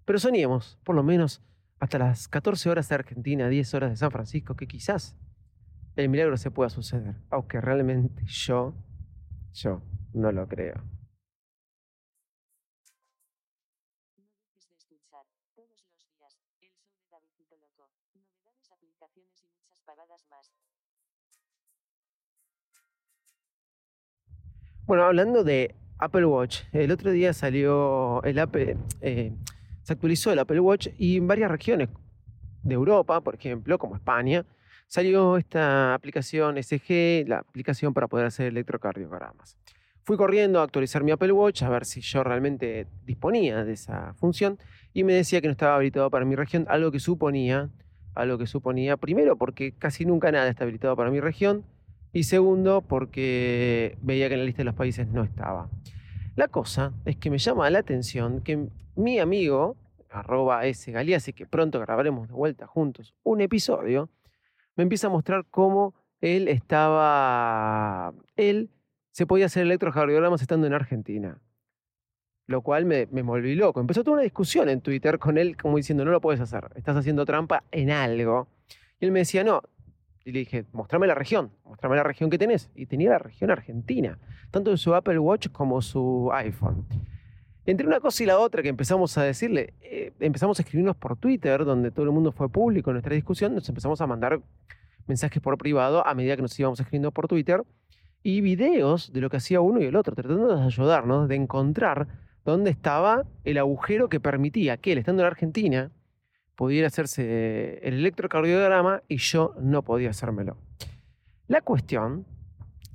Pero 0.05 0.19
soñemos, 0.19 0.79
por 0.85 0.95
lo 0.95 1.03
menos, 1.03 1.43
hasta 1.81 1.99
las 1.99 2.29
14 2.29 2.71
horas 2.71 2.89
de 2.89 2.95
Argentina, 2.95 3.49
10 3.49 3.75
horas 3.75 3.91
de 3.91 3.97
San 3.97 4.11
Francisco, 4.11 4.55
que 4.55 4.67
quizás 4.67 5.17
el 5.97 6.09
milagro 6.09 6.37
se 6.37 6.51
pueda 6.51 6.71
suceder, 6.71 7.17
aunque 7.31 7.61
realmente 7.61 8.23
yo, 8.27 8.75
yo 9.53 9.83
no 10.13 10.31
lo 10.31 10.47
creo. 10.47 10.96
Bueno, 24.87 25.03
hablando 25.03 25.43
de 25.43 25.75
Apple 25.99 26.27
Watch, 26.27 26.61
el 26.73 26.93
otro 26.93 27.11
día 27.11 27.33
salió 27.33 28.23
el 28.23 28.39
Apple, 28.39 28.77
eh, 29.01 29.33
se 29.83 29.93
actualizó 29.93 30.31
el 30.31 30.39
Apple 30.39 30.61
Watch 30.61 30.91
y 30.97 31.17
en 31.17 31.27
varias 31.27 31.51
regiones 31.51 31.89
de 32.63 32.75
Europa, 32.75 33.21
por 33.21 33.35
ejemplo, 33.35 33.79
como 33.79 33.97
España, 33.97 34.47
salió 34.87 35.39
esta 35.39 35.93
aplicación 35.93 36.57
SG, 36.63 37.27
la 37.27 37.39
aplicación 37.39 37.95
para 37.95 38.07
poder 38.07 38.27
hacer 38.27 38.47
electrocardiogramas. 38.47 39.59
Fui 40.05 40.17
corriendo 40.17 40.61
a 40.61 40.63
actualizar 40.63 41.03
mi 41.03 41.11
Apple 41.11 41.33
Watch 41.33 41.65
a 41.65 41.69
ver 41.69 41.85
si 41.85 42.01
yo 42.01 42.23
realmente 42.23 42.87
disponía 43.05 43.65
de 43.65 43.73
esa 43.73 44.15
función 44.15 44.57
y 44.95 45.03
me 45.03 45.15
decía 45.15 45.41
que 45.41 45.49
no 45.49 45.53
estaba 45.53 45.75
habilitado 45.75 46.11
para 46.11 46.25
mi 46.25 46.37
región, 46.37 46.65
algo 46.69 46.93
que 46.93 47.01
suponía, 47.01 47.71
algo 48.15 48.39
que 48.39 48.47
suponía, 48.47 48.97
primero 48.97 49.35
porque 49.35 49.73
casi 49.73 50.05
nunca 50.05 50.31
nada 50.31 50.49
está 50.49 50.63
habilitado 50.63 50.95
para 50.95 51.11
mi 51.11 51.19
región 51.19 51.65
y 52.17 52.25
segundo 52.25 52.81
porque 52.81 53.99
veía 54.01 54.29
que 54.29 54.35
en 54.37 54.41
la 54.41 54.47
lista 54.47 54.61
de 54.63 54.65
los 54.65 54.75
países 54.75 55.07
no 55.09 55.23
estaba. 55.23 55.69
La 56.35 56.49
cosa 56.49 56.95
es 57.05 57.17
que 57.19 57.29
me 57.29 57.37
llama 57.37 57.69
la 57.69 57.81
atención 57.81 58.41
que 58.41 58.71
mi 58.95 59.19
amigo, 59.19 59.77
arroba 60.09 60.65
S. 60.65 60.91
Galeazzi, 60.91 61.35
que 61.35 61.45
pronto 61.45 61.79
grabaremos 61.79 62.29
de 62.29 62.33
vuelta 62.33 62.67
juntos 62.67 63.15
un 63.23 63.43
episodio, 63.43 64.09
me 64.77 64.85
empieza 64.85 65.09
a 65.09 65.11
mostrar 65.11 65.45
cómo 65.51 65.95
él 66.23 66.49
estaba, 66.49 68.15
él 68.35 68.71
se 69.11 69.27
podía 69.27 69.45
hacer 69.45 69.65
electrocardiogramas 69.65 70.41
estando 70.41 70.67
en 70.67 70.73
Argentina. 70.73 71.39
Lo 72.47 72.63
cual 72.63 72.87
me, 72.87 73.09
me 73.11 73.21
volví 73.21 73.55
loco. 73.57 73.79
Empezó 73.79 74.03
toda 74.03 74.15
una 74.15 74.23
discusión 74.23 74.71
en 74.71 74.81
Twitter 74.81 75.19
con 75.19 75.37
él 75.37 75.55
como 75.59 75.77
diciendo, 75.77 76.03
no 76.07 76.13
lo 76.13 76.23
puedes 76.23 76.41
hacer, 76.41 76.71
estás 76.77 76.97
haciendo 76.97 77.27
trampa 77.27 77.65
en 77.73 77.91
algo. 77.91 78.49
Y 79.01 79.05
él 79.05 79.13
me 79.13 79.19
decía, 79.19 79.45
no. 79.45 79.61
Y 80.27 80.33
le 80.33 80.41
dije, 80.41 80.65
mostrame 80.73 81.07
la 81.07 81.15
región, 81.15 81.53
mostrame 81.65 81.95
la 81.95 82.03
región 82.03 82.31
que 82.31 82.37
tenés. 82.37 82.69
Y 82.75 82.87
tenía 82.87 83.11
la 83.11 83.19
región 83.19 83.49
argentina, 83.53 84.19
tanto 84.51 84.77
su 84.77 84.93
Apple 84.93 85.21
Watch 85.21 85.51
como 85.51 85.81
su 85.81 86.31
iPhone. 86.33 86.85
Entre 87.65 87.87
una 87.87 88.01
cosa 88.01 88.25
y 88.25 88.27
la 88.27 88.41
otra 88.41 88.61
que 88.61 88.69
empezamos 88.69 89.17
a 89.19 89.23
decirle, 89.23 89.75
eh, 89.81 90.13
empezamos 90.19 90.59
a 90.59 90.63
escribirnos 90.63 90.97
por 90.97 91.17
Twitter, 91.17 91.65
donde 91.65 91.93
todo 91.93 92.07
el 92.07 92.11
mundo 92.11 92.33
fue 92.33 92.49
público 92.49 92.91
en 92.91 92.95
nuestra 92.95 93.15
discusión, 93.15 93.55
nos 93.55 93.69
empezamos 93.69 94.01
a 94.01 94.09
mandar 94.09 94.41
mensajes 95.07 95.41
por 95.41 95.57
privado 95.59 96.05
a 96.05 96.13
medida 96.15 96.35
que 96.35 96.43
nos 96.43 96.59
íbamos 96.59 96.81
escribiendo 96.81 97.13
por 97.13 97.29
Twitter 97.29 97.63
y 98.25 98.41
videos 98.41 99.13
de 99.13 99.21
lo 99.21 99.31
que 99.31 99.37
hacía 99.37 99.61
uno 99.61 99.81
y 99.81 99.85
el 99.85 99.95
otro, 99.95 100.17
tratando 100.17 100.57
de 100.57 100.61
ayudarnos, 100.61 101.29
de 101.29 101.37
encontrar 101.37 102.09
donde 102.45 102.71
estaba 102.71 103.25
el 103.45 103.59
agujero 103.59 104.09
que 104.09 104.19
permitía 104.19 104.77
que 104.77 104.91
él, 104.91 104.99
estando 104.99 105.23
en 105.23 105.29
Argentina, 105.29 105.93
pudiera 106.57 106.89
hacerse 106.89 107.79
el 107.87 107.95
electrocardiograma 107.95 109.03
y 109.09 109.19
yo 109.19 109.55
no 109.61 109.83
podía 109.83 110.11
hacérmelo. 110.11 110.57
La 111.47 111.61
cuestión, 111.61 112.27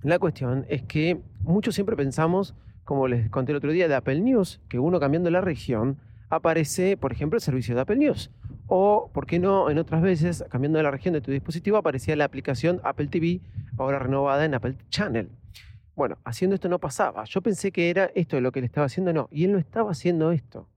la 0.03 0.20
cuestión 0.20 0.65
es 0.68 0.84
que 0.84 1.22
muchos 1.41 1.75
siempre 1.75 1.96
pensamos, 1.96 2.56
como 2.84 3.08
les 3.08 3.30
conté 3.30 3.51
el 3.51 3.58
otro 3.58 3.72
día 3.72 3.88
de 3.88 3.96
Apple 3.96 4.20
News, 4.20 4.60
que 4.68 4.80
uno 4.80 5.00
cambiando 5.00 5.30
la 5.30 5.41
región 5.41 6.00
aparece, 6.30 6.98
por 6.98 7.12
ejemplo, 7.12 7.38
el 7.38 7.41
servicio 7.41 7.75
de 7.75 7.82
Apple 7.82 7.98
News. 7.98 8.32
O, 8.68 9.12
¿por 9.13 9.27
qué 9.27 9.38
no? 9.38 9.70
En 9.70 9.77
otras 9.77 10.01
veces, 10.01 10.44
cambiando 10.50 10.82
la 10.82 10.91
región 10.91 11.13
de 11.13 11.22
tu 11.22 11.32
dispositivo, 11.32 11.77
aparecía 11.77 12.15
la 12.15 12.25
aplicación 12.25 12.82
Apple 12.84 13.08
TV, 13.08 13.41
ahora 13.77 14.00
renovada 14.00 14.44
en 14.46 14.56
Apple 14.56 14.75
Channel. 14.89 15.30
Bueno, 15.94 16.18
haciendo 16.24 16.56
esto 16.56 16.70
no 16.70 16.80
pasaba. 16.80 17.25
Yo 17.25 17.41
pensé 17.41 17.72
que 17.72 17.89
era 17.89 18.10
esto 18.15 18.39
lo 18.39 18.51
que 18.51 18.60
él 18.60 18.65
estaba 18.65 18.86
haciendo, 18.86 19.13
no. 19.13 19.27
Y 19.30 19.44
él 19.44 19.51
no 19.51 19.58
estaba 19.60 19.91
haciendo 19.91 20.32
esto. 20.32 20.68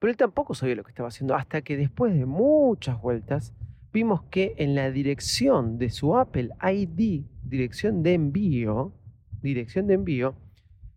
Pero 0.00 0.10
él 0.10 0.16
tampoco 0.16 0.54
sabía 0.54 0.74
lo 0.74 0.82
que 0.82 0.90
estaba 0.90 1.08
haciendo, 1.08 1.34
hasta 1.34 1.60
que 1.60 1.76
después 1.76 2.14
de 2.14 2.24
muchas 2.24 3.00
vueltas, 3.00 3.54
vimos 3.92 4.22
que 4.30 4.54
en 4.56 4.74
la 4.74 4.90
dirección 4.90 5.78
de 5.78 5.90
su 5.90 6.16
Apple 6.16 6.48
ID, 6.62 7.26
dirección 7.44 8.02
de 8.02 8.14
envío, 8.14 8.94
dirección 9.42 9.86
de 9.86 9.94
envío, 9.94 10.34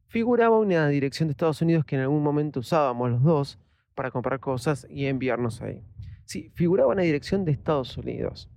figuraba 0.08 0.58
una 0.58 0.88
dirección 0.88 1.28
de 1.28 1.32
Estados 1.34 1.62
Unidos 1.62 1.84
que 1.84 1.96
en 1.96 2.04
algún 2.04 2.24
momento 2.24 2.62
usábamos 2.62 3.12
los 3.12 3.24
dos 3.24 3.60
para 3.94 4.10
comprar 4.10 4.40
cosas 4.40 4.88
y 4.90 5.06
enviarnos 5.06 5.62
ahí. 5.62 5.82
Sí, 6.24 6.52
figuraba 6.56 6.94
una 6.94 7.02
dirección 7.02 7.44
de 7.44 7.52
Estados 7.52 7.98
Unidos. 7.98 8.50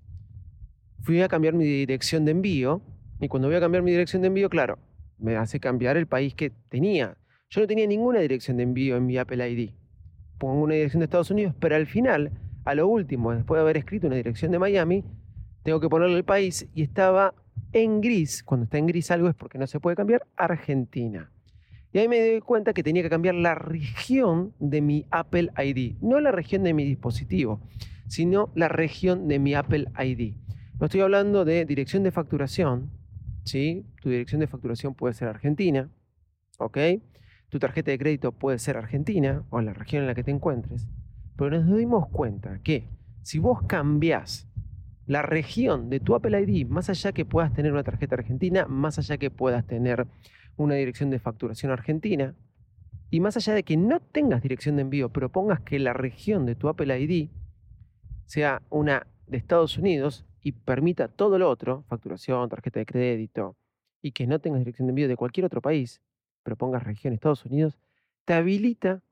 Fui 1.03 1.21
a 1.23 1.29
cambiar 1.29 1.55
mi 1.55 1.65
dirección 1.65 2.25
de 2.25 2.31
envío 2.31 2.83
y 3.21 3.27
cuando 3.27 3.49
voy 3.49 3.57
a 3.57 3.61
cambiar 3.61 3.83
mi 3.83 3.91
dirección 3.91 4.23
de 4.23 4.29
envío, 4.29 4.49
claro, 4.49 4.79
me 5.19 5.35
hace 5.35 5.59
cambiar 5.59 5.97
el 5.97 6.07
país 6.07 6.35
que 6.35 6.51
tenía. 6.51 7.17
Yo 7.51 7.63
no 7.63 7.67
tenía 7.67 7.87
ninguna 7.87 8.21
dirección 8.21 8.59
de 8.59 8.63
envío 8.63 8.97
en 8.97 9.07
mi 9.07 9.17
Apple 9.19 9.51
ID. 9.51 9.71
Pongo 10.39 10.63
una 10.63 10.75
dirección 10.75 11.01
de 11.01 11.05
Estados 11.05 11.31
Unidos, 11.31 11.55
pero 11.59 11.77
al 11.77 11.87
final, 11.87 12.33
a 12.65 12.75
lo 12.75 12.89
último, 12.89 13.33
después 13.33 13.59
de 13.59 13.63
haber 13.63 13.77
escrito 13.77 14.07
una 14.07 14.17
dirección 14.17 14.53
de 14.53 14.59
Miami, 14.59 15.05
tengo 15.63 15.81
que 15.81 15.89
ponerle 15.89 16.17
el 16.17 16.25
país 16.25 16.69
y 16.75 16.83
estaba 16.83 17.35
en 17.73 18.01
gris. 18.01 18.43
Cuando 18.43 18.65
está 18.65 18.79
en 18.79 18.87
gris 18.87 19.11
algo 19.11 19.29
es 19.29 19.35
porque 19.35 19.59
no 19.59 19.67
se 19.67 19.81
puede 19.81 19.97
cambiar. 19.97 20.27
Argentina. 20.37 21.31
Y 21.93 21.99
ahí 21.99 22.09
me 22.09 22.21
di 22.21 22.41
cuenta 22.41 22.73
que 22.73 22.83
tenía 22.83 23.03
que 23.03 23.11
cambiar 23.11 23.35
la 23.35 23.55
región 23.55 24.53
de 24.59 24.81
mi 24.81 25.07
Apple 25.11 25.51
ID. 25.57 25.97
No 26.03 26.21
la 26.21 26.31
región 26.31 26.63
de 26.63 26.75
mi 26.75 26.85
dispositivo, 26.85 27.61
sino 28.07 28.51
la 28.55 28.69
región 28.69 29.29
de 29.29 29.39
mi 29.39 29.55
Apple 29.55 29.87
ID. 29.99 30.35
No 30.79 30.87
estoy 30.87 31.01
hablando 31.01 31.45
de 31.45 31.65
dirección 31.65 32.03
de 32.03 32.11
facturación, 32.11 32.91
¿sí? 33.45 33.87
Tu 34.03 34.11
dirección 34.11 34.41
de 34.41 34.47
facturación 34.47 34.95
puede 34.95 35.15
ser 35.15 35.29
Argentina, 35.29 35.89
¿ok? 36.59 36.77
Tu 37.49 37.59
tarjeta 37.59 37.91
de 37.91 37.99
crédito 37.99 38.33
puede 38.33 38.59
ser 38.59 38.77
Argentina 38.77 39.45
o 39.51 39.61
la 39.61 39.73
región 39.73 40.03
en 40.03 40.09
la 40.09 40.15
que 40.15 40.25
te 40.25 40.31
encuentres. 40.31 40.89
Pero 41.37 41.63
nos 41.63 41.77
dimos 41.77 42.09
cuenta 42.09 42.61
que 42.63 42.89
si 43.23 43.39
vos 43.39 43.63
cambiás 43.63 44.49
la 45.07 45.23
región 45.23 45.89
de 45.89 46.01
tu 46.01 46.15
Apple 46.15 46.41
ID, 46.41 46.67
más 46.67 46.91
allá 46.91 47.13
que 47.13 47.25
puedas 47.25 47.53
tener 47.53 47.73
una 47.73 47.85
tarjeta 47.85 48.17
argentina, 48.17 48.67
más 48.67 48.99
allá 48.99 49.19
que 49.19 49.31
puedas 49.31 49.65
tener 49.67 50.07
una 50.57 50.75
dirección 50.75 51.11
de 51.11 51.19
facturación 51.19 51.71
argentina, 51.71 52.35
y 53.11 53.21
más 53.21 53.37
allá 53.37 53.55
de 53.55 53.63
que 53.63 53.77
no 53.77 54.01
tengas 54.01 54.43
dirección 54.43 54.77
de 54.77 54.83
envío, 54.83 55.11
pero 55.11 55.31
pongas 55.31 55.61
que 55.61 55.79
la 55.79 55.93
región 55.93 56.45
de 56.45 56.57
tu 56.57 56.69
Apple 56.69 56.99
ID 56.99 57.31
sea 58.25 58.63
una 58.69 59.07
de 59.29 59.37
Estados 59.37 59.79
Unidos 59.79 60.27
y 60.43 60.53
permita 60.53 61.09
todo 61.09 61.39
lo 61.39 61.49
otro, 61.49 61.85
facturación, 61.89 62.49
tarjeta 62.49 62.81
de 62.81 62.87
crédito, 62.87 63.57
y 64.03 64.13
que 64.13 64.27
no 64.27 64.41
tengas 64.41 64.61
dirección 64.61 64.87
de 64.87 64.91
envío 64.91 65.09
de 65.09 65.17
cualquier 65.17 65.47
otro 65.47 65.61
país, 65.61 66.01
pero 66.47 66.55
pongas 66.55 66.85
región 66.85 67.13
Estados 67.13 67.45
Unidos, 67.45 67.77
te 68.25 68.33
habilita, 68.33 69.03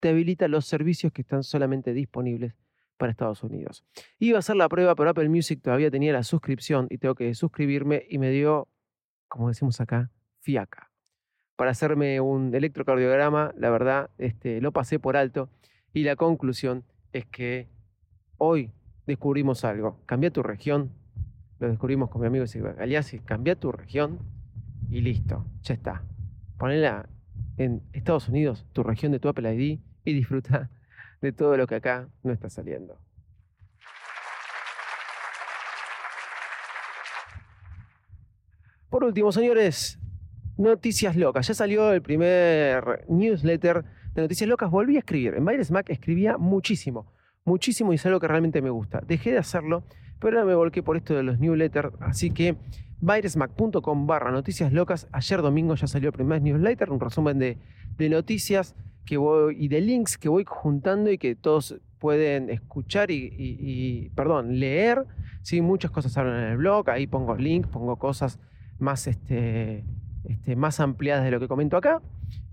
te 0.00 0.10
habilita 0.10 0.48
los 0.48 0.66
servicios 0.66 1.10
que 1.14 1.22
están 1.22 1.42
solamente 1.42 1.94
disponibles 1.94 2.52
para 2.98 3.10
Estados 3.10 3.42
Unidos. 3.42 3.86
Iba 4.18 4.36
a 4.36 4.40
hacer 4.40 4.54
la 4.54 4.68
prueba, 4.68 4.94
pero 4.94 5.08
Apple 5.08 5.30
Music 5.30 5.62
todavía 5.62 5.90
tenía 5.90 6.12
la 6.12 6.22
suscripción 6.24 6.86
y 6.90 6.98
tengo 6.98 7.14
que 7.14 7.34
suscribirme 7.34 8.04
y 8.10 8.18
me 8.18 8.30
dio, 8.30 8.68
como 9.28 9.48
decimos 9.48 9.80
acá, 9.80 10.10
fiaca. 10.40 10.90
Para 11.56 11.70
hacerme 11.70 12.20
un 12.20 12.54
electrocardiograma, 12.54 13.54
la 13.56 13.70
verdad, 13.70 14.10
este, 14.18 14.60
lo 14.60 14.70
pasé 14.70 14.98
por 14.98 15.16
alto 15.16 15.48
y 15.94 16.02
la 16.02 16.16
conclusión 16.16 16.84
es 17.14 17.24
que 17.24 17.70
hoy 18.36 18.72
descubrimos 19.06 19.64
algo. 19.64 20.02
Cambia 20.04 20.30
tu 20.30 20.42
región. 20.42 20.92
Lo 21.60 21.68
descubrimos 21.68 22.10
con 22.10 22.20
mi 22.20 22.26
amigo 22.26 22.46
Silvia 22.46 22.74
Galeazzi. 22.74 23.20
Cambia 23.20 23.58
tu 23.58 23.72
región 23.72 24.18
y 24.90 25.00
listo, 25.00 25.46
ya 25.62 25.72
está. 25.72 26.04
Ponela 26.58 27.08
en 27.56 27.82
Estados 27.92 28.28
Unidos, 28.28 28.66
tu 28.72 28.82
región 28.82 29.12
de 29.12 29.20
tu 29.20 29.28
Apple 29.28 29.54
ID 29.54 29.80
y 30.04 30.12
disfruta 30.12 30.70
de 31.20 31.32
todo 31.32 31.56
lo 31.56 31.66
que 31.66 31.76
acá 31.76 32.08
no 32.22 32.32
está 32.32 32.50
saliendo. 32.50 32.98
Por 38.90 39.04
último, 39.04 39.30
señores, 39.32 39.98
Noticias 40.56 41.14
Locas. 41.14 41.46
Ya 41.46 41.54
salió 41.54 41.92
el 41.92 42.02
primer 42.02 43.04
newsletter 43.08 43.84
de 44.14 44.22
Noticias 44.22 44.48
Locas. 44.48 44.70
Volví 44.70 44.96
a 44.96 45.00
escribir. 45.00 45.34
En 45.34 45.44
Baires 45.44 45.70
Mac 45.70 45.88
escribía 45.90 46.38
muchísimo, 46.38 47.12
muchísimo 47.44 47.92
y 47.92 47.96
es 47.96 48.06
algo 48.06 48.18
que 48.18 48.26
realmente 48.26 48.62
me 48.62 48.70
gusta. 48.70 49.00
Dejé 49.06 49.30
de 49.30 49.38
hacerlo, 49.38 49.84
pero 50.18 50.38
ahora 50.38 50.48
me 50.48 50.54
volqué 50.56 50.82
por 50.82 50.96
esto 50.96 51.14
de 51.14 51.22
los 51.22 51.38
newsletters. 51.38 51.92
Así 52.00 52.30
que 52.30 52.56
bairesmac.com 53.00 54.06
barra 54.06 54.30
noticias 54.30 54.72
locas. 54.72 55.08
Ayer 55.12 55.42
domingo 55.42 55.74
ya 55.74 55.86
salió 55.86 56.08
el 56.08 56.12
primer 56.12 56.42
newsletter, 56.42 56.90
un 56.90 57.00
resumen 57.00 57.38
de, 57.38 57.58
noticias 58.08 58.74
que 59.04 59.16
voy, 59.16 59.56
y 59.58 59.68
de 59.68 59.80
links 59.80 60.18
que 60.18 60.28
voy 60.28 60.44
juntando 60.46 61.10
y 61.10 61.18
que 61.18 61.34
todos 61.34 61.80
pueden 61.98 62.50
escuchar 62.50 63.10
y, 63.10 64.10
perdón, 64.14 64.58
leer. 64.58 65.04
Sí, 65.42 65.60
muchas 65.60 65.90
cosas 65.90 66.16
hablan 66.16 66.44
en 66.44 66.50
el 66.50 66.56
blog, 66.58 66.90
ahí 66.90 67.06
pongo 67.06 67.34
links, 67.36 67.68
pongo 67.68 67.96
cosas 67.96 68.38
más, 68.78 69.06
este, 69.06 69.84
este, 70.24 70.56
más 70.56 70.78
ampliadas 70.80 71.24
de 71.24 71.30
lo 71.30 71.40
que 71.40 71.48
comento 71.48 71.76
acá. 71.76 72.02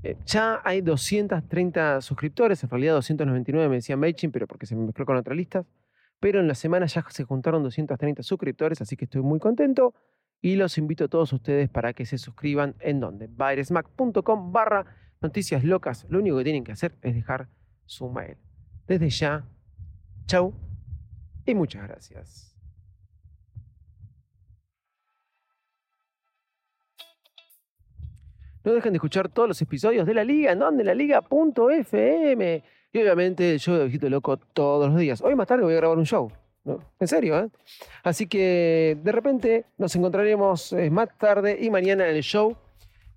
Eh, 0.03 0.17
ya 0.25 0.61
hay 0.63 0.81
230 0.81 2.01
suscriptores, 2.01 2.63
en 2.63 2.69
realidad 2.69 2.93
299 2.93 3.69
me 3.69 3.75
decían 3.75 3.99
MailChimp, 3.99 4.33
pero 4.33 4.47
porque 4.47 4.65
se 4.65 4.75
me 4.75 4.85
mezcló 4.85 5.05
con 5.05 5.17
otras 5.17 5.35
listas. 5.35 5.65
Pero 6.19 6.39
en 6.39 6.47
la 6.47 6.55
semana 6.55 6.85
ya 6.85 7.03
se 7.09 7.23
juntaron 7.23 7.63
230 7.63 8.23
suscriptores, 8.23 8.81
así 8.81 8.95
que 8.95 9.05
estoy 9.05 9.21
muy 9.21 9.39
contento. 9.39 9.93
Y 10.45 10.57
los 10.57 10.77
invito 10.77 11.05
a 11.05 11.07
todos 11.07 11.33
ustedes 11.33 11.69
para 11.69 11.93
que 11.93 12.05
se 12.05 12.19
suscriban 12.19 12.75
en 12.79 12.99
donde, 12.99 13.25
bairesmac.com 13.25 14.51
barra 14.51 14.85
noticias 15.19 15.63
locas. 15.63 16.05
Lo 16.07 16.19
único 16.19 16.37
que 16.37 16.43
tienen 16.43 16.63
que 16.63 16.71
hacer 16.71 16.93
es 17.01 17.15
dejar 17.15 17.49
su 17.87 18.09
mail. 18.09 18.37
Desde 18.85 19.09
ya, 19.09 19.43
chau 20.27 20.53
y 21.47 21.55
muchas 21.55 21.87
gracias. 21.87 22.55
No 28.63 28.71
dejen 28.71 28.93
de 28.93 28.97
escuchar 28.97 29.29
todos 29.29 29.47
los 29.47 29.59
episodios 29.63 30.05
de 30.05 30.13
la 30.13 30.23
liga, 30.23 30.51
en 30.51 30.59
donde 30.59 30.83
la 30.83 30.93
liga.fm. 30.93 32.63
Y 32.93 32.99
obviamente 32.99 33.57
yo 33.57 33.79
de 33.79 33.85
Viejito 33.85 34.07
Loco 34.11 34.37
todos 34.37 34.91
los 34.91 34.99
días. 34.99 35.23
Hoy 35.23 35.33
más 35.33 35.47
tarde 35.47 35.63
voy 35.63 35.73
a 35.73 35.77
grabar 35.77 35.97
un 35.97 36.05
show. 36.05 36.31
En 36.99 37.07
serio, 37.07 37.39
¿eh? 37.39 37.49
Así 38.03 38.27
que 38.27 38.97
de 39.03 39.11
repente 39.11 39.65
nos 39.77 39.95
encontraremos 39.95 40.73
eh, 40.73 40.89
más 40.89 41.09
tarde 41.17 41.57
y 41.61 41.69
mañana 41.69 42.07
en 42.09 42.15
el 42.15 42.23
show. 42.23 42.57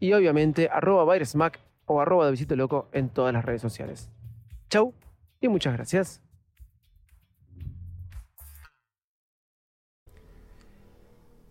Y 0.00 0.12
obviamente 0.12 0.68
arroba 0.70 1.04
Bairesmack 1.04 1.58
o 1.86 2.00
arroba 2.00 2.30
de 2.30 2.56
Loco 2.56 2.88
en 2.92 3.08
todas 3.08 3.32
las 3.32 3.44
redes 3.44 3.62
sociales. 3.62 4.10
Chau 4.68 4.92
y 5.40 5.48
muchas 5.48 5.74
gracias. 5.74 6.22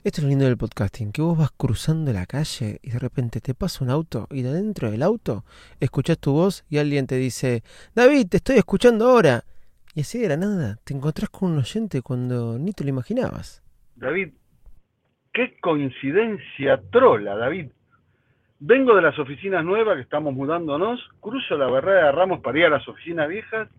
Esto 0.04 0.22
es 0.22 0.24
lo 0.24 0.30
lindo 0.30 0.46
del 0.46 0.56
podcasting, 0.56 1.12
que 1.12 1.22
vos 1.22 1.38
vas 1.38 1.52
cruzando 1.52 2.14
la 2.14 2.26
calle 2.26 2.80
y 2.82 2.92
de 2.92 3.00
repente 3.00 3.42
te 3.42 3.54
pasa 3.54 3.84
un 3.84 3.90
auto 3.90 4.28
y 4.32 4.42
de 4.42 4.54
dentro 4.54 4.90
del 4.90 5.04
auto 5.04 5.44
escuchás 5.82 6.18
tu 6.18 6.32
voz 6.32 6.64
y 6.70 6.78
alguien 6.78 7.08
te 7.08 7.18
dice, 7.18 7.62
David, 7.94 8.28
te 8.30 8.38
estoy 8.38 8.56
escuchando 8.56 9.10
ahora. 9.10 9.44
Y 9.98 10.02
así 10.02 10.20
de 10.20 10.30
la 10.30 10.38
nada 10.38 10.78
te 10.86 10.94
encontrás 10.94 11.28
con 11.32 11.54
un 11.54 11.58
oyente 11.58 12.04
cuando 12.04 12.60
ni 12.60 12.72
te 12.72 12.84
lo 12.84 12.92
imaginabas. 12.92 13.64
David, 13.96 14.30
qué 15.34 15.58
coincidencia 15.60 16.80
trola, 16.92 17.36
David. 17.36 17.72
Vengo 18.60 18.96
de 18.96 19.02
las 19.02 19.18
oficinas 19.18 19.66
nuevas 19.66 19.96
que 19.96 20.04
estamos 20.04 20.36
mudándonos, 20.36 21.00
cruzo 21.20 21.58
la 21.58 21.66
barrera 21.66 22.06
de 22.06 22.12
Ramos 22.12 22.42
para 22.42 22.60
ir 22.60 22.66
a 22.66 22.70
las 22.70 22.88
oficinas 22.88 23.28
viejas 23.28 23.70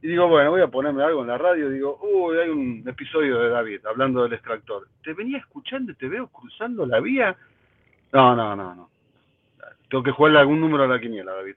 y 0.00 0.08
digo, 0.08 0.28
bueno, 0.28 0.52
voy 0.52 0.62
a 0.62 0.68
ponerme 0.68 1.02
algo 1.02 1.20
en 1.20 1.28
la 1.28 1.36
radio. 1.36 1.68
Digo, 1.68 1.98
uy, 2.00 2.38
hay 2.38 2.48
un 2.48 2.82
episodio 2.88 3.38
de 3.40 3.50
David 3.50 3.84
hablando 3.84 4.22
del 4.22 4.32
extractor. 4.32 4.88
Te 5.04 5.12
venía 5.12 5.36
escuchando 5.36 5.92
y 5.92 5.94
te 5.94 6.08
veo 6.08 6.28
cruzando 6.28 6.86
la 6.86 7.00
vía. 7.00 7.36
No, 8.14 8.34
no, 8.34 8.56
no, 8.56 8.74
no. 8.74 8.88
Tengo 9.90 10.02
que 10.02 10.12
jugarle 10.12 10.38
algún 10.38 10.58
número 10.58 10.84
a 10.84 10.88
la 10.88 10.98
quiniela, 10.98 11.34
David. 11.34 11.56